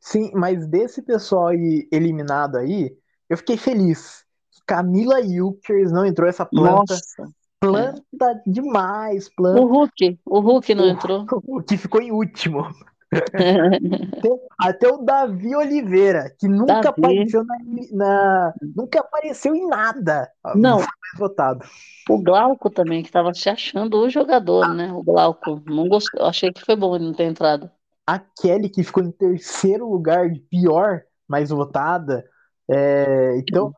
Sim, 0.00 0.30
mas 0.34 0.66
desse 0.66 1.02
pessoal 1.02 1.48
aí 1.48 1.86
eliminado 1.92 2.56
aí, 2.56 2.96
eu 3.28 3.36
fiquei 3.36 3.56
feliz. 3.56 4.24
Camila 4.66 5.20
Yukers 5.20 5.92
não 5.92 6.04
entrou 6.04 6.28
essa 6.28 6.44
planta. 6.44 6.94
Nossa. 6.94 7.30
Planta 7.58 8.42
demais, 8.46 9.28
planta. 9.34 9.60
O 9.60 9.66
Hulk, 9.66 10.18
o 10.26 10.40
Hulk 10.40 10.74
não 10.74 10.84
o, 10.84 10.88
entrou. 10.88 11.26
O 11.46 11.62
que 11.62 11.76
ficou 11.76 12.02
em 12.02 12.12
último. 12.12 12.66
até, 14.58 14.88
o 14.88 14.98
Davi 14.98 15.54
Oliveira, 15.54 16.34
que 16.38 16.48
nunca 16.48 16.80
Davi. 16.80 16.88
apareceu 16.88 17.44
na, 17.44 17.56
na, 17.92 18.54
nunca 18.76 19.00
apareceu 19.00 19.54
em 19.54 19.66
nada. 19.68 20.28
Não. 20.54 20.80
Votado. 21.16 21.64
O 22.10 22.18
Glauco 22.18 22.68
também, 22.68 23.02
que 23.02 23.08
estava 23.08 23.32
se 23.32 23.48
achando 23.48 23.96
o 23.98 24.10
jogador, 24.10 24.64
ah. 24.64 24.74
né? 24.74 24.92
O 24.92 25.02
Glauco. 25.02 25.62
Não 25.66 25.88
gostei, 25.88 26.20
achei 26.22 26.52
que 26.52 26.64
foi 26.64 26.76
bom 26.76 26.94
ele 26.94 27.06
não 27.06 27.14
ter 27.14 27.24
entrado. 27.24 27.70
A 28.06 28.18
Kelly, 28.18 28.68
que 28.68 28.84
ficou 28.84 29.02
em 29.02 29.10
terceiro 29.10 29.88
lugar 29.88 30.28
de 30.28 30.40
pior, 30.40 31.02
mais 31.28 31.50
votada. 31.50 32.24
É, 32.68 33.36
então, 33.38 33.72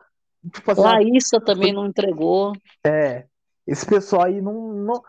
tipo 0.52 0.70
assim, 0.70 0.80
Laísa 0.80 1.40
também 1.40 1.72
não 1.72 1.86
entregou. 1.86 2.52
É, 2.84 3.26
esse 3.66 3.86
pessoal 3.86 4.24
aí 4.24 4.40
não, 4.40 4.72
não 4.72 5.02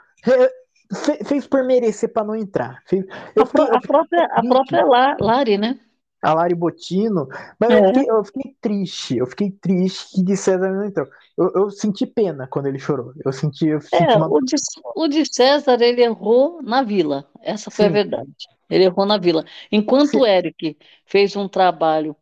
fez 1.26 1.48
por 1.48 1.64
merecer 1.64 2.12
para 2.12 2.26
não 2.26 2.36
entrar. 2.36 2.82
Fez, 2.86 3.06
a, 3.10 3.46
fiquei, 3.46 3.64
a, 3.64 3.80
própria, 3.80 4.26
a 4.26 4.42
própria 4.42 4.86
Lari, 5.20 5.58
né? 5.58 5.80
A 6.22 6.34
Lari 6.34 6.54
Botino, 6.54 7.30
mas 7.58 7.70
é. 7.70 7.80
eu, 7.80 7.88
fiquei, 7.88 8.10
eu, 8.10 8.24
fiquei, 8.26 8.56
triste, 8.60 9.18
eu 9.18 9.28
fiquei 9.28 9.52
triste 9.52 10.16
que 10.16 10.24
de 10.24 10.36
César 10.36 10.70
não 10.70 10.84
entrou. 10.84 11.08
Eu, 11.38 11.52
eu 11.56 11.70
senti 11.70 12.06
pena 12.06 12.46
quando 12.46 12.66
ele 12.66 12.78
chorou. 12.78 13.14
Eu 13.24 13.32
senti, 13.32 13.68
eu 13.68 13.80
senti 13.80 14.04
é, 14.04 14.18
uma... 14.18 14.28
o, 14.28 14.42
de, 14.42 14.56
o 14.96 15.08
de 15.08 15.24
César 15.34 15.82
ele 15.82 16.04
errou 16.04 16.62
na 16.62 16.84
vila. 16.84 17.26
Essa 17.42 17.72
foi 17.72 17.86
Sim. 17.86 17.90
a 17.90 17.94
verdade. 17.94 18.34
Ele 18.70 18.84
errou 18.84 19.06
na 19.06 19.18
vila. 19.18 19.46
Enquanto 19.72 20.10
Sim. 20.10 20.20
o 20.20 20.26
Eric 20.26 20.78
fez 21.06 21.38
um 21.38 21.48
trabalho 21.48 22.14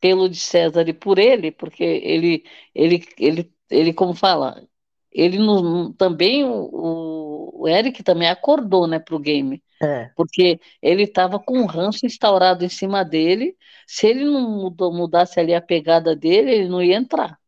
pelo 0.00 0.28
de 0.28 0.38
César 0.38 0.88
e 0.88 0.92
por 0.92 1.18
ele, 1.18 1.50
porque 1.50 1.82
ele, 1.82 2.44
ele, 2.74 3.04
ele, 3.18 3.52
ele 3.70 3.92
como 3.92 4.14
fala, 4.14 4.62
ele 5.10 5.38
não, 5.38 5.92
também 5.92 6.44
o, 6.44 7.60
o 7.60 7.68
Eric 7.68 8.02
também 8.02 8.28
acordou, 8.28 8.86
né, 8.86 8.98
para 8.98 9.16
o 9.16 9.18
game, 9.18 9.62
é. 9.82 10.10
porque 10.16 10.60
ele 10.80 11.02
estava 11.02 11.38
com 11.38 11.58
um 11.58 11.66
ranço 11.66 12.06
instaurado 12.06 12.64
em 12.64 12.68
cima 12.68 13.04
dele. 13.04 13.56
Se 13.86 14.06
ele 14.06 14.24
não 14.24 14.48
mudou, 14.50 14.92
mudasse 14.92 15.40
ali 15.40 15.54
a 15.54 15.60
pegada 15.60 16.14
dele, 16.14 16.52
ele 16.52 16.68
não 16.68 16.82
ia 16.82 16.96
entrar. 16.96 17.38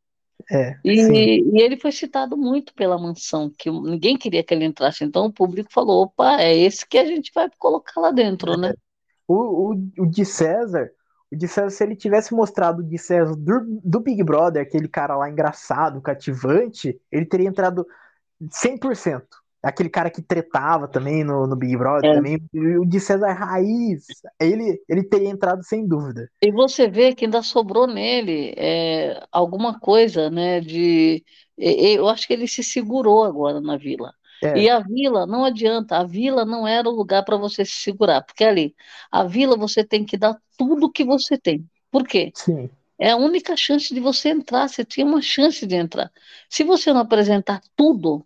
É, 0.51 0.77
e, 0.85 1.43
e, 1.55 1.63
ele 1.63 1.77
foi 1.77 1.93
citado 1.93 2.37
muito 2.37 2.75
pela 2.75 2.99
mansão, 2.99 3.53
que 3.57 3.71
ninguém 3.71 4.17
queria 4.17 4.43
que 4.43 4.53
ele 4.53 4.65
entrasse. 4.65 5.05
Então 5.05 5.27
o 5.27 5.33
público 5.33 5.71
falou: 5.73 6.03
opa, 6.05 6.41
é 6.41 6.57
esse 6.57 6.87
que 6.89 6.99
a 6.99 7.05
gente 7.05 7.31
vai 7.33 7.49
colocar 7.57 8.01
lá 8.01 8.11
dentro, 8.11 8.57
né? 8.57 8.75
O, 9.29 9.35
o, 9.35 9.71
o 9.99 10.07
de 10.07 10.25
César, 10.25 10.91
o 11.33 11.37
de 11.37 11.47
César, 11.47 11.71
se 11.71 11.85
ele 11.85 11.95
tivesse 11.95 12.35
mostrado 12.35 12.81
o 12.81 12.85
de 12.85 12.99
César 12.99 13.35
do, 13.37 13.81
do 13.85 14.01
Big 14.01 14.23
Brother, 14.23 14.63
aquele 14.63 14.89
cara 14.89 15.17
lá 15.17 15.31
engraçado, 15.31 16.01
cativante, 16.01 17.01
ele 17.11 17.25
teria 17.25 17.49
entrado 17.49 17.87
100%. 18.43 19.23
Aquele 19.63 19.91
cara 19.91 20.11
que 20.11 20.23
tretava 20.23 20.89
também 20.89 21.23
no, 21.23 21.47
no 21.47 21.55
Big 21.55 21.77
Brother, 21.77 22.11
é. 22.11 22.15
também. 22.15 22.39
O 22.79 22.87
de 22.87 22.99
César 22.99 23.33
Raiz, 23.33 24.07
ele, 24.41 24.81
ele 24.89 25.03
teria 25.03 25.29
entrado 25.29 25.63
sem 25.63 25.87
dúvida. 25.87 26.31
E 26.43 26.51
você 26.51 26.89
vê 26.89 27.15
que 27.15 27.27
ainda 27.27 27.43
sobrou 27.43 27.87
nele 27.87 28.55
é, 28.57 29.23
alguma 29.31 29.79
coisa, 29.79 30.31
né? 30.31 30.61
De. 30.61 31.23
Eu 31.59 32.09
acho 32.09 32.27
que 32.27 32.33
ele 32.33 32.49
se 32.49 32.65
segurou 32.65 33.23
agora 33.23 33.61
na 33.61 33.77
vila. 33.77 34.15
É. 34.43 34.59
E 34.59 34.71
a 34.71 34.81
vila, 34.81 35.27
não 35.27 35.45
adianta, 35.45 35.99
a 35.99 36.05
vila 36.05 36.47
não 36.47 36.67
era 36.67 36.89
o 36.89 36.93
lugar 36.93 37.23
para 37.25 37.37
você 37.37 37.63
se 37.63 37.75
segurar, 37.75 38.23
porque 38.23 38.43
ali, 38.43 38.75
a 39.13 39.25
vila 39.25 39.55
você 39.57 39.85
tem 39.85 40.05
que 40.05 40.17
dar 40.17 40.35
tudo 40.61 40.91
que 40.91 41.05
você 41.05 41.39
tem. 41.39 41.65
Por 41.91 42.07
quê? 42.07 42.33
Sim. 42.35 42.69
É 42.99 43.13
a 43.13 43.17
única 43.17 43.57
chance 43.57 43.95
de 43.95 43.99
você 43.99 44.29
entrar, 44.29 44.69
você 44.69 44.85
tinha 44.85 45.07
uma 45.07 45.23
chance 45.23 45.67
de 45.67 45.75
entrar. 45.75 46.13
Se 46.51 46.63
você 46.63 46.93
não 46.93 47.01
apresentar 47.01 47.63
tudo, 47.75 48.25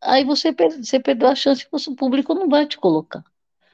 aí 0.00 0.24
você, 0.24 0.50
perde, 0.50 0.86
você 0.86 0.98
perdeu 0.98 1.28
a 1.28 1.34
chance 1.34 1.68
que 1.68 1.76
o 1.76 1.94
público 1.94 2.34
não 2.34 2.48
vai 2.48 2.66
te 2.66 2.78
colocar. 2.78 3.22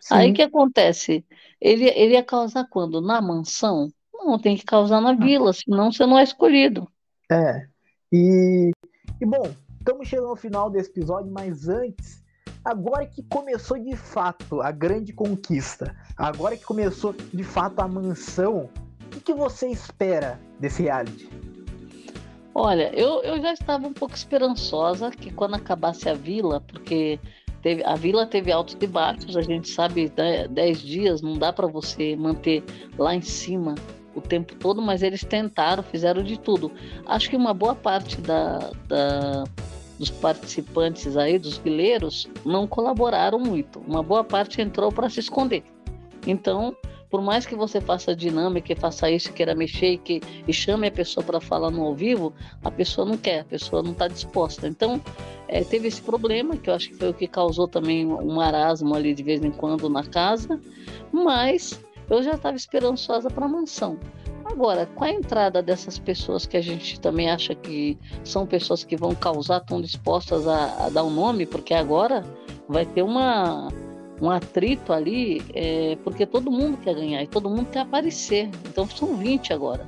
Sim. 0.00 0.14
Aí 0.14 0.30
o 0.32 0.34
que 0.34 0.42
acontece? 0.42 1.24
Ele, 1.60 1.88
ele 1.90 2.14
ia 2.14 2.24
causar 2.24 2.64
quando? 2.68 3.00
Na 3.00 3.20
mansão? 3.20 3.92
Não, 4.12 4.38
tem 4.40 4.56
que 4.56 4.64
causar 4.64 5.00
na 5.00 5.12
vila, 5.12 5.52
senão 5.52 5.92
você 5.92 6.04
não 6.04 6.18
é 6.18 6.24
escolhido. 6.24 6.90
É. 7.30 7.68
E, 8.12 8.72
e 9.20 9.26
bom, 9.26 9.54
Estamos 9.88 10.06
chegando 10.06 10.28
ao 10.28 10.36
final 10.36 10.68
desse 10.68 10.90
episódio, 10.90 11.32
mas 11.32 11.66
antes, 11.66 12.22
agora 12.64 13.06
que 13.06 13.22
começou 13.22 13.78
de 13.78 13.96
fato 13.96 14.60
a 14.60 14.70
grande 14.70 15.12
conquista, 15.12 15.94
agora 16.16 16.56
que 16.56 16.64
começou 16.64 17.14
de 17.32 17.42
fato 17.42 17.80
a 17.80 17.88
mansão, 17.88 18.68
o 19.16 19.20
que, 19.20 19.32
você 19.32 19.68
espera 19.68 20.38
desse 20.60 20.82
reality? 20.82 21.28
Olha, 22.54 22.92
eu, 22.94 23.22
eu 23.22 23.40
já 23.40 23.52
estava 23.52 23.86
um 23.86 23.92
pouco 23.92 24.14
esperançosa 24.14 25.10
que 25.10 25.32
quando 25.32 25.54
acabasse 25.54 26.08
a 26.08 26.14
vila, 26.14 26.60
porque 26.60 27.18
teve, 27.62 27.84
a 27.84 27.94
vila 27.94 28.26
teve 28.26 28.50
altos 28.52 28.76
e 28.80 28.86
baixos, 28.86 29.36
a 29.36 29.42
gente 29.42 29.68
sabe, 29.68 30.08
10 30.08 30.50
né, 30.50 30.72
dias 30.72 31.22
não 31.22 31.38
dá 31.38 31.52
para 31.52 31.66
você 31.66 32.16
manter 32.16 32.64
lá 32.98 33.14
em 33.14 33.22
cima 33.22 33.74
o 34.14 34.20
tempo 34.20 34.54
todo, 34.56 34.82
mas 34.82 35.02
eles 35.02 35.22
tentaram, 35.22 35.82
fizeram 35.82 36.22
de 36.22 36.38
tudo. 36.38 36.72
Acho 37.06 37.30
que 37.30 37.36
uma 37.36 37.54
boa 37.54 37.74
parte 37.74 38.20
da, 38.20 38.70
da 38.86 39.44
dos 39.98 40.10
participantes 40.10 41.16
aí, 41.16 41.38
dos 41.38 41.58
vileiros, 41.58 42.28
não 42.44 42.66
colaboraram 42.66 43.38
muito. 43.38 43.80
Uma 43.80 44.02
boa 44.02 44.22
parte 44.22 44.60
entrou 44.60 44.92
para 44.92 45.10
se 45.10 45.20
esconder. 45.20 45.64
Então, 46.26 46.76
por 47.10 47.22
mais 47.22 47.46
que 47.46 47.54
você 47.54 47.80
faça 47.80 48.14
dinâmica, 48.14 48.74
faça 48.76 49.10
isso, 49.10 49.32
queira 49.32 49.54
mexer 49.54 49.98
que, 49.98 50.20
e 50.46 50.52
chame 50.52 50.86
a 50.86 50.92
pessoa 50.92 51.24
para 51.24 51.40
falar 51.40 51.70
no 51.70 51.82
ao 51.82 51.94
vivo, 51.94 52.34
a 52.62 52.70
pessoa 52.70 53.06
não 53.06 53.16
quer, 53.16 53.40
a 53.40 53.44
pessoa 53.44 53.82
não 53.82 53.92
está 53.92 54.06
disposta. 54.08 54.68
Então, 54.68 55.00
é, 55.48 55.64
teve 55.64 55.88
esse 55.88 56.02
problema, 56.02 56.56
que 56.56 56.68
eu 56.68 56.74
acho 56.74 56.90
que 56.90 56.96
foi 56.96 57.08
o 57.08 57.14
que 57.14 57.26
causou 57.26 57.66
também 57.66 58.06
um 58.06 58.34
marasmo 58.34 58.94
ali 58.94 59.14
de 59.14 59.22
vez 59.22 59.42
em 59.42 59.50
quando 59.50 59.88
na 59.88 60.04
casa, 60.04 60.60
mas 61.10 61.80
eu 62.08 62.22
já 62.22 62.32
estava 62.32 62.56
esperançosa 62.56 63.28
para 63.30 63.46
a 63.46 63.48
mansão. 63.48 63.98
Agora, 64.44 64.86
com 64.86 65.04
a 65.04 65.10
entrada 65.10 65.62
dessas 65.62 65.98
pessoas 65.98 66.46
que 66.46 66.56
a 66.56 66.60
gente 66.60 66.98
também 66.98 67.30
acha 67.30 67.54
que 67.54 67.98
são 68.24 68.46
pessoas 68.46 68.82
que 68.82 68.96
vão 68.96 69.14
causar, 69.14 69.58
estão 69.58 69.80
dispostas 69.80 70.48
a, 70.48 70.86
a 70.86 70.88
dar 70.88 71.04
um 71.04 71.10
nome, 71.10 71.44
porque 71.44 71.74
agora 71.74 72.24
vai 72.66 72.86
ter 72.86 73.02
uma, 73.02 73.68
um 74.22 74.30
atrito 74.30 74.92
ali, 74.92 75.42
é, 75.54 75.96
porque 76.02 76.24
todo 76.24 76.50
mundo 76.50 76.78
quer 76.78 76.94
ganhar 76.94 77.22
e 77.22 77.26
todo 77.26 77.50
mundo 77.50 77.66
quer 77.70 77.80
aparecer. 77.80 78.48
Então 78.66 78.88
são 78.88 79.16
20 79.16 79.52
agora. 79.52 79.86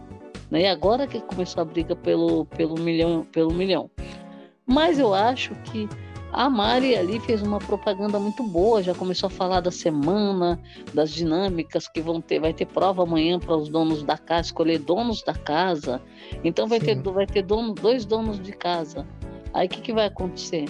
Né? 0.51 0.63
E 0.63 0.67
agora 0.67 1.07
que 1.07 1.21
começou 1.21 1.63
a 1.63 1.65
briga 1.65 1.97
pelo, 1.97 2.45
pelo, 2.45 2.79
milhão, 2.79 3.27
pelo 3.33 3.55
milhão. 3.55 3.91
Mas 4.67 4.99
eu 4.99 5.15
acho 5.15 5.55
que 5.65 5.89
a 6.33 6.49
Mari 6.49 6.97
ali 6.97 7.19
fez 7.21 7.43
uma 7.43 7.59
propaganda 7.59 8.19
muito 8.19 8.43
boa, 8.43 8.83
já 8.83 8.95
começou 8.95 9.27
a 9.27 9.31
falar 9.31 9.61
da 9.61 9.71
semana, 9.71 10.61
das 10.95 11.11
dinâmicas 11.11 11.89
que 11.89 12.01
vão 12.01 12.21
ter, 12.21 12.39
vai 12.39 12.53
ter 12.53 12.67
prova 12.67 13.03
amanhã 13.03 13.39
para 13.39 13.57
os 13.57 13.69
donos 13.69 14.03
da 14.03 14.17
casa, 14.17 14.49
escolher 14.49 14.79
donos 14.79 15.23
da 15.23 15.35
casa. 15.35 16.01
Então 16.45 16.69
vai 16.69 16.79
Sim. 16.81 16.87
ter, 16.87 17.13
vai 17.13 17.27
ter 17.27 17.43
dono, 17.43 17.75
dois 17.75 18.05
donos 18.05 18.41
de 18.41 18.53
casa. 18.53 19.07
Aí 19.53 19.67
o 19.67 19.71
que, 19.71 19.81
que 19.81 19.93
vai 19.93 20.07
acontecer? 20.07 20.67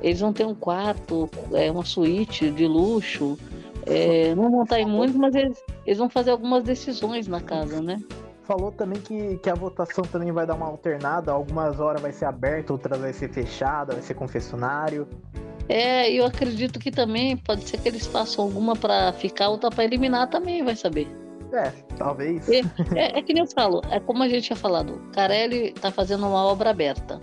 Eles 0.00 0.20
vão 0.20 0.32
ter 0.32 0.46
um 0.46 0.54
quarto, 0.54 1.28
é, 1.52 1.70
uma 1.70 1.84
suíte 1.84 2.50
de 2.50 2.66
luxo. 2.66 3.36
É, 3.86 4.34
não 4.36 4.50
vão 4.50 4.62
estar 4.62 4.84
muitos, 4.86 5.16
mas 5.16 5.34
eles, 5.34 5.60
eles 5.84 5.98
vão 5.98 6.08
fazer 6.08 6.30
algumas 6.30 6.62
decisões 6.62 7.26
na 7.26 7.40
casa, 7.40 7.80
né? 7.80 8.00
Falou 8.44 8.72
também 8.72 9.00
que, 9.00 9.38
que 9.38 9.48
a 9.48 9.54
votação 9.54 10.04
também 10.04 10.32
vai 10.32 10.46
dar 10.46 10.54
uma 10.54 10.66
alternada, 10.66 11.30
algumas 11.30 11.78
horas 11.78 12.02
vai 12.02 12.12
ser 12.12 12.24
aberta, 12.24 12.72
outras 12.72 13.00
vai 13.00 13.12
ser 13.12 13.28
fechada, 13.32 13.92
vai 13.92 14.02
ser 14.02 14.14
confessionário. 14.14 15.06
É, 15.68 16.10
eu 16.10 16.26
acredito 16.26 16.78
que 16.80 16.90
também 16.90 17.36
pode 17.36 17.68
ser 17.68 17.78
que 17.78 17.88
eles 17.88 18.06
façam 18.06 18.44
alguma 18.44 18.74
para 18.74 19.12
ficar, 19.12 19.48
outra 19.48 19.70
para 19.70 19.84
eliminar 19.84 20.28
também, 20.28 20.64
vai 20.64 20.74
saber. 20.74 21.06
É, 21.52 21.70
talvez. 21.96 22.48
É, 22.48 22.60
é, 22.96 23.18
é, 23.18 23.22
que 23.22 23.32
nem 23.32 23.44
eu 23.44 23.50
falo, 23.50 23.80
é 23.90 24.00
como 24.00 24.22
a 24.22 24.28
gente 24.28 24.46
tinha 24.46 24.56
falado, 24.56 25.00
Carelli 25.12 25.72
tá 25.72 25.90
fazendo 25.90 26.26
uma 26.26 26.44
obra 26.44 26.70
aberta 26.70 27.20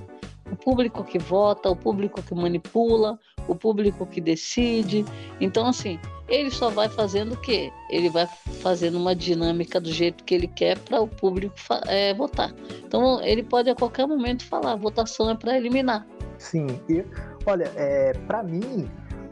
o 0.52 0.56
público 0.56 1.04
que 1.04 1.20
vota, 1.20 1.70
o 1.70 1.76
público 1.76 2.22
que 2.22 2.34
manipula, 2.34 3.20
o 3.48 3.56
público 3.56 4.06
que 4.06 4.20
decide. 4.20 5.06
Então, 5.40 5.68
assim, 5.68 6.00
ele 6.30 6.52
só 6.52 6.70
vai 6.70 6.88
fazendo 6.88 7.34
o 7.34 7.38
quê? 7.38 7.72
Ele 7.90 8.10
vai 8.10 8.28
fazendo 8.62 8.98
uma 8.98 9.16
dinâmica 9.16 9.80
do 9.80 9.92
jeito 9.92 10.24
que 10.24 10.36
ele 10.36 10.48
quer 10.48 10.78
para 10.78 11.02
o 11.02 11.08
público 11.08 11.56
é, 11.88 12.14
votar. 12.14 12.54
Então, 12.86 13.22
ele 13.24 13.44
pode 13.44 13.70
a 13.70 13.76
qualquer 13.76 14.08
momento 14.08 14.46
falar: 14.46 14.76
votação 14.76 15.30
é 15.30 15.36
para 15.36 15.58
eliminar. 15.58 16.06
Sim, 16.38 16.68
e 16.88 17.04
olha, 17.46 17.72
é, 17.76 18.14
para 18.28 18.44
mim, 18.44 18.90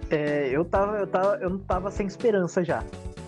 é, 0.10 0.50
eu, 0.50 0.66
tava, 0.66 0.98
eu, 0.98 1.08
tava, 1.08 1.38
eu 1.38 1.50
não 1.50 1.60
tava 1.60 1.92
sem 1.92 2.08
esperança 2.08 2.64
já. 2.64 2.84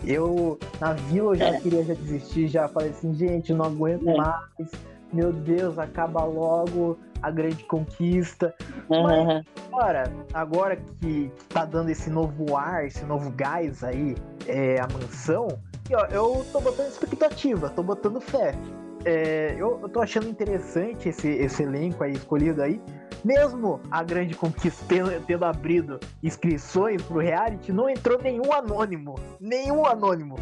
Eu, 0.05 0.57
na 0.79 0.93
vila, 0.93 1.31
eu 1.31 1.35
já 1.35 1.47
é. 1.47 1.59
queria 1.59 1.83
já 1.83 1.93
desistir, 1.93 2.47
já 2.47 2.67
falei 2.67 2.89
assim, 2.89 3.13
gente, 3.13 3.53
não 3.53 3.65
aguento 3.65 4.09
é. 4.09 4.15
mais. 4.15 4.71
Meu 5.11 5.33
Deus, 5.33 5.77
acaba 5.79 6.23
logo 6.23 6.97
a 7.21 7.31
grande 7.31 7.63
conquista. 7.63 8.53
Uhum. 8.89 9.03
Mas 9.03 9.45
agora, 9.67 10.13
agora 10.33 10.75
que 10.75 11.31
tá 11.49 11.65
dando 11.65 11.89
esse 11.89 12.09
novo 12.09 12.55
ar, 12.55 12.85
esse 12.85 13.05
novo 13.05 13.31
gás 13.31 13.83
aí, 13.83 14.15
é, 14.47 14.79
a 14.79 14.87
mansão, 14.87 15.47
e, 15.89 15.95
ó, 15.95 16.05
eu 16.05 16.45
tô 16.51 16.61
botando 16.61 16.87
expectativa, 16.87 17.67
tô 17.69 17.81
botando 17.81 18.21
fé. 18.21 18.53
É, 19.03 19.55
eu, 19.57 19.79
eu 19.81 19.89
tô 19.89 20.01
achando 20.01 20.29
interessante 20.29 21.09
esse, 21.09 21.27
esse 21.27 21.63
elenco 21.63 22.03
aí 22.03 22.13
escolhido 22.13 22.61
aí. 22.61 22.79
Mesmo 23.25 23.81
a 23.89 24.03
grande 24.03 24.35
conquista 24.35 24.85
tendo, 24.87 25.09
tendo 25.25 25.45
abrido 25.45 25.99
inscrições 26.21 27.01
pro 27.01 27.17
reality, 27.17 27.71
não 27.71 27.89
entrou 27.89 28.21
nenhum 28.21 28.53
anônimo. 28.53 29.15
Nenhum 29.39 29.85
anônimo. 29.85 30.35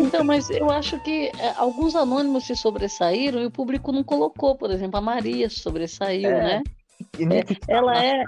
Então, 0.00 0.24
mas 0.24 0.50
eu 0.50 0.70
acho 0.70 0.98
que 1.00 1.30
é, 1.38 1.52
alguns 1.56 1.94
anônimos 1.94 2.44
se 2.44 2.56
sobressaíram 2.56 3.40
e 3.40 3.46
o 3.46 3.50
público 3.50 3.92
não 3.92 4.02
colocou, 4.02 4.56
por 4.56 4.70
exemplo, 4.70 4.98
a 4.98 5.00
Maria 5.00 5.48
sobressaiu, 5.48 6.30
é, 6.30 6.42
né? 6.42 6.62
É, 7.18 7.72
ela 7.72 8.04
é. 8.04 8.24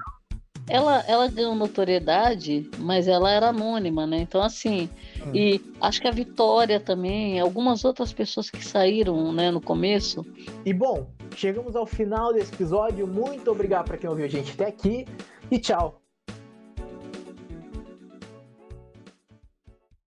Ela, 0.71 1.03
ela 1.09 1.29
ganhou 1.29 1.55
notoriedade, 1.55 2.71
mas 2.79 3.09
ela 3.09 3.31
era 3.31 3.49
anônima, 3.49 4.07
né? 4.07 4.19
Então, 4.19 4.43
assim, 4.43 4.91
hum. 5.27 5.35
e 5.35 5.63
acho 5.81 5.99
que 5.99 6.07
a 6.07 6.11
Vitória 6.11 6.79
também, 6.79 7.41
algumas 7.41 7.87
outras 7.87 8.13
pessoas 8.13 8.51
que 8.51 8.63
saíram, 8.63 9.33
né, 9.33 9.51
no 9.51 9.63
começo. 9.63 10.27
E 10.67 10.75
bom, 10.75 11.09
chegamos 11.35 11.75
ao 11.75 11.87
final 11.87 12.35
desse 12.35 12.53
episódio. 12.53 13.07
Muito 13.07 13.51
obrigado 13.51 13.87
para 13.87 13.97
quem 13.97 14.11
ouviu 14.11 14.27
a 14.27 14.29
gente 14.29 14.53
até 14.53 14.67
aqui 14.67 15.07
e 15.51 15.59
tchau. 15.59 16.03